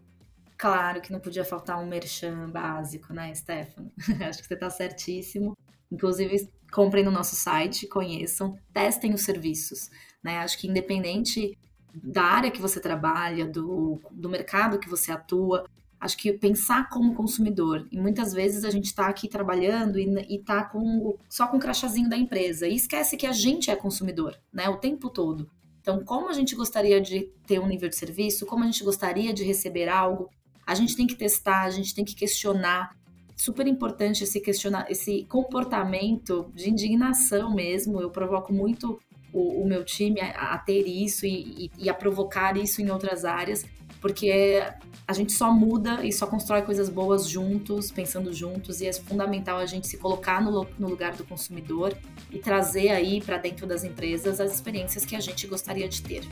Claro 0.58 1.02
que 1.02 1.12
não 1.12 1.20
podia 1.20 1.46
faltar 1.46 1.82
um 1.82 1.88
merchan 1.88 2.50
básico, 2.50 3.14
né, 3.14 3.34
Stefano? 3.34 3.92
Acho 4.28 4.42
que 4.42 4.48
você 4.48 4.54
está 4.54 4.70
certíssimo. 4.70 5.58
Inclusive, 5.92 6.50
comprem 6.72 7.04
no 7.04 7.12
nosso 7.12 7.36
site, 7.36 7.88
conheçam, 7.88 8.58
testem 8.74 9.14
os 9.14 9.22
serviços. 9.22 9.90
Né? 10.24 10.38
Acho 10.40 10.58
que 10.58 10.68
independente 10.68 11.58
da 11.94 12.24
área 12.24 12.52
que 12.52 12.62
você 12.62 12.80
trabalha, 12.80 13.46
do, 13.46 14.02
do 14.12 14.30
mercado 14.30 14.80
que 14.80 14.90
você 14.90 15.12
atua, 15.12 15.66
acho 16.00 16.18
que 16.18 16.34
pensar 16.34 16.90
como 16.90 17.16
consumidor. 17.16 17.88
E 17.92 18.00
muitas 18.00 18.34
vezes 18.34 18.64
a 18.64 18.70
gente 18.70 18.86
está 18.86 19.08
aqui 19.08 19.28
trabalhando 19.28 20.00
e, 20.00 20.36
está 20.36 20.64
com, 20.64 21.18
só 21.30 21.48
com 21.48 21.58
o 21.58 21.60
crachazinho 21.60 22.10
da 22.10 22.18
empresa 22.18 22.68
e 22.68 22.76
esquece 22.76 23.18
que 23.18 23.26
a 23.26 23.32
gente 23.32 23.72
é 23.72 23.76
consumidor, 23.76 24.38
né? 24.54 24.70
O 24.70 24.78
tempo 24.78 25.10
todo. 25.10 25.50
Então, 25.82 26.04
como 26.04 26.30
a 26.30 26.34
gente 26.34 26.56
gostaria 26.56 27.00
de 27.00 27.30
ter 27.46 27.60
um 27.60 27.68
nível 27.68 27.88
de 27.88 27.96
serviço, 27.96 28.46
como 28.46 28.64
a 28.64 28.66
gente 28.66 28.84
gostaria 28.84 29.34
de 29.34 29.44
receber 29.44 29.88
algo, 29.88 30.30
a 30.66 30.74
gente 30.74 30.96
tem 30.96 31.06
que 31.06 31.16
testar, 31.16 31.64
a 31.64 31.70
gente 31.70 31.94
tem 31.94 32.04
que 32.04 32.16
questionar. 32.16 32.96
Super 33.36 33.68
importante 33.68 34.24
esse 34.24 34.40
questionar, 34.40 34.90
esse 34.90 35.26
comportamento 35.26 36.52
de 36.56 36.70
indignação 36.70 37.54
mesmo. 37.54 38.02
Eu 38.02 38.10
provoco 38.10 38.52
muito 38.52 39.00
o, 39.32 39.62
o 39.62 39.68
meu 39.68 39.84
time 39.84 40.20
a, 40.22 40.54
a 40.54 40.58
ter 40.58 40.88
isso 40.88 41.26
e, 41.26 41.66
e, 41.66 41.72
e 41.78 41.90
a 41.90 41.94
provocar 41.94 42.58
isso 42.58 42.82
em 42.82 42.90
outras 42.90 43.24
áreas 43.24 43.66
porque 44.06 44.64
a 45.08 45.14
gente 45.14 45.32
só 45.32 45.52
muda 45.52 46.06
e 46.06 46.14
só 46.14 46.28
constrói 46.28 46.62
coisas 46.62 46.90
boas 46.90 47.28
juntos, 47.28 47.90
pensando 47.90 48.32
juntos, 48.32 48.80
e 48.80 48.86
é 48.86 48.94
fundamental 48.94 49.58
a 49.58 49.66
gente 49.66 49.88
se 49.88 49.98
colocar 49.98 50.40
no, 50.40 50.68
no 50.78 50.88
lugar 50.88 51.16
do 51.16 51.24
consumidor 51.24 51.92
e 52.30 52.38
trazer 52.38 52.90
aí 52.90 53.20
para 53.20 53.40
dentro 53.40 53.66
das 53.66 53.84
empresas 53.84 54.40
as 54.40 54.54
experiências 54.54 55.04
que 55.06 55.16
a 55.16 55.20
gente 55.20 55.48
gostaria 55.48 55.90
de 55.90 56.04
ter. 56.04 56.24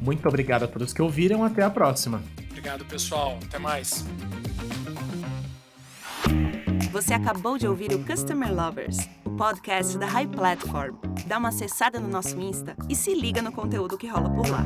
Muito 0.00 0.26
obrigado 0.26 0.62
a 0.62 0.66
todos 0.66 0.94
que 0.94 1.02
ouviram, 1.02 1.44
até 1.44 1.62
a 1.62 1.68
próxima. 1.68 2.22
Obrigado, 2.48 2.86
pessoal. 2.86 3.38
Até 3.46 3.58
mais. 3.58 4.06
Você 6.90 7.12
acabou 7.12 7.58
de 7.58 7.68
ouvir 7.68 7.92
o 7.92 8.02
Customer 8.02 8.50
Lovers, 8.50 8.96
o 9.26 9.30
podcast 9.36 9.98
da 9.98 10.06
High 10.06 10.28
Platform. 10.28 10.96
Dá 11.26 11.36
uma 11.36 11.50
acessada 11.50 12.00
no 12.00 12.08
nosso 12.08 12.40
Insta 12.40 12.74
e 12.88 12.96
se 12.96 13.14
liga 13.14 13.42
no 13.42 13.52
conteúdo 13.52 13.98
que 13.98 14.06
rola 14.06 14.30
por 14.30 14.48
lá. 14.48 14.64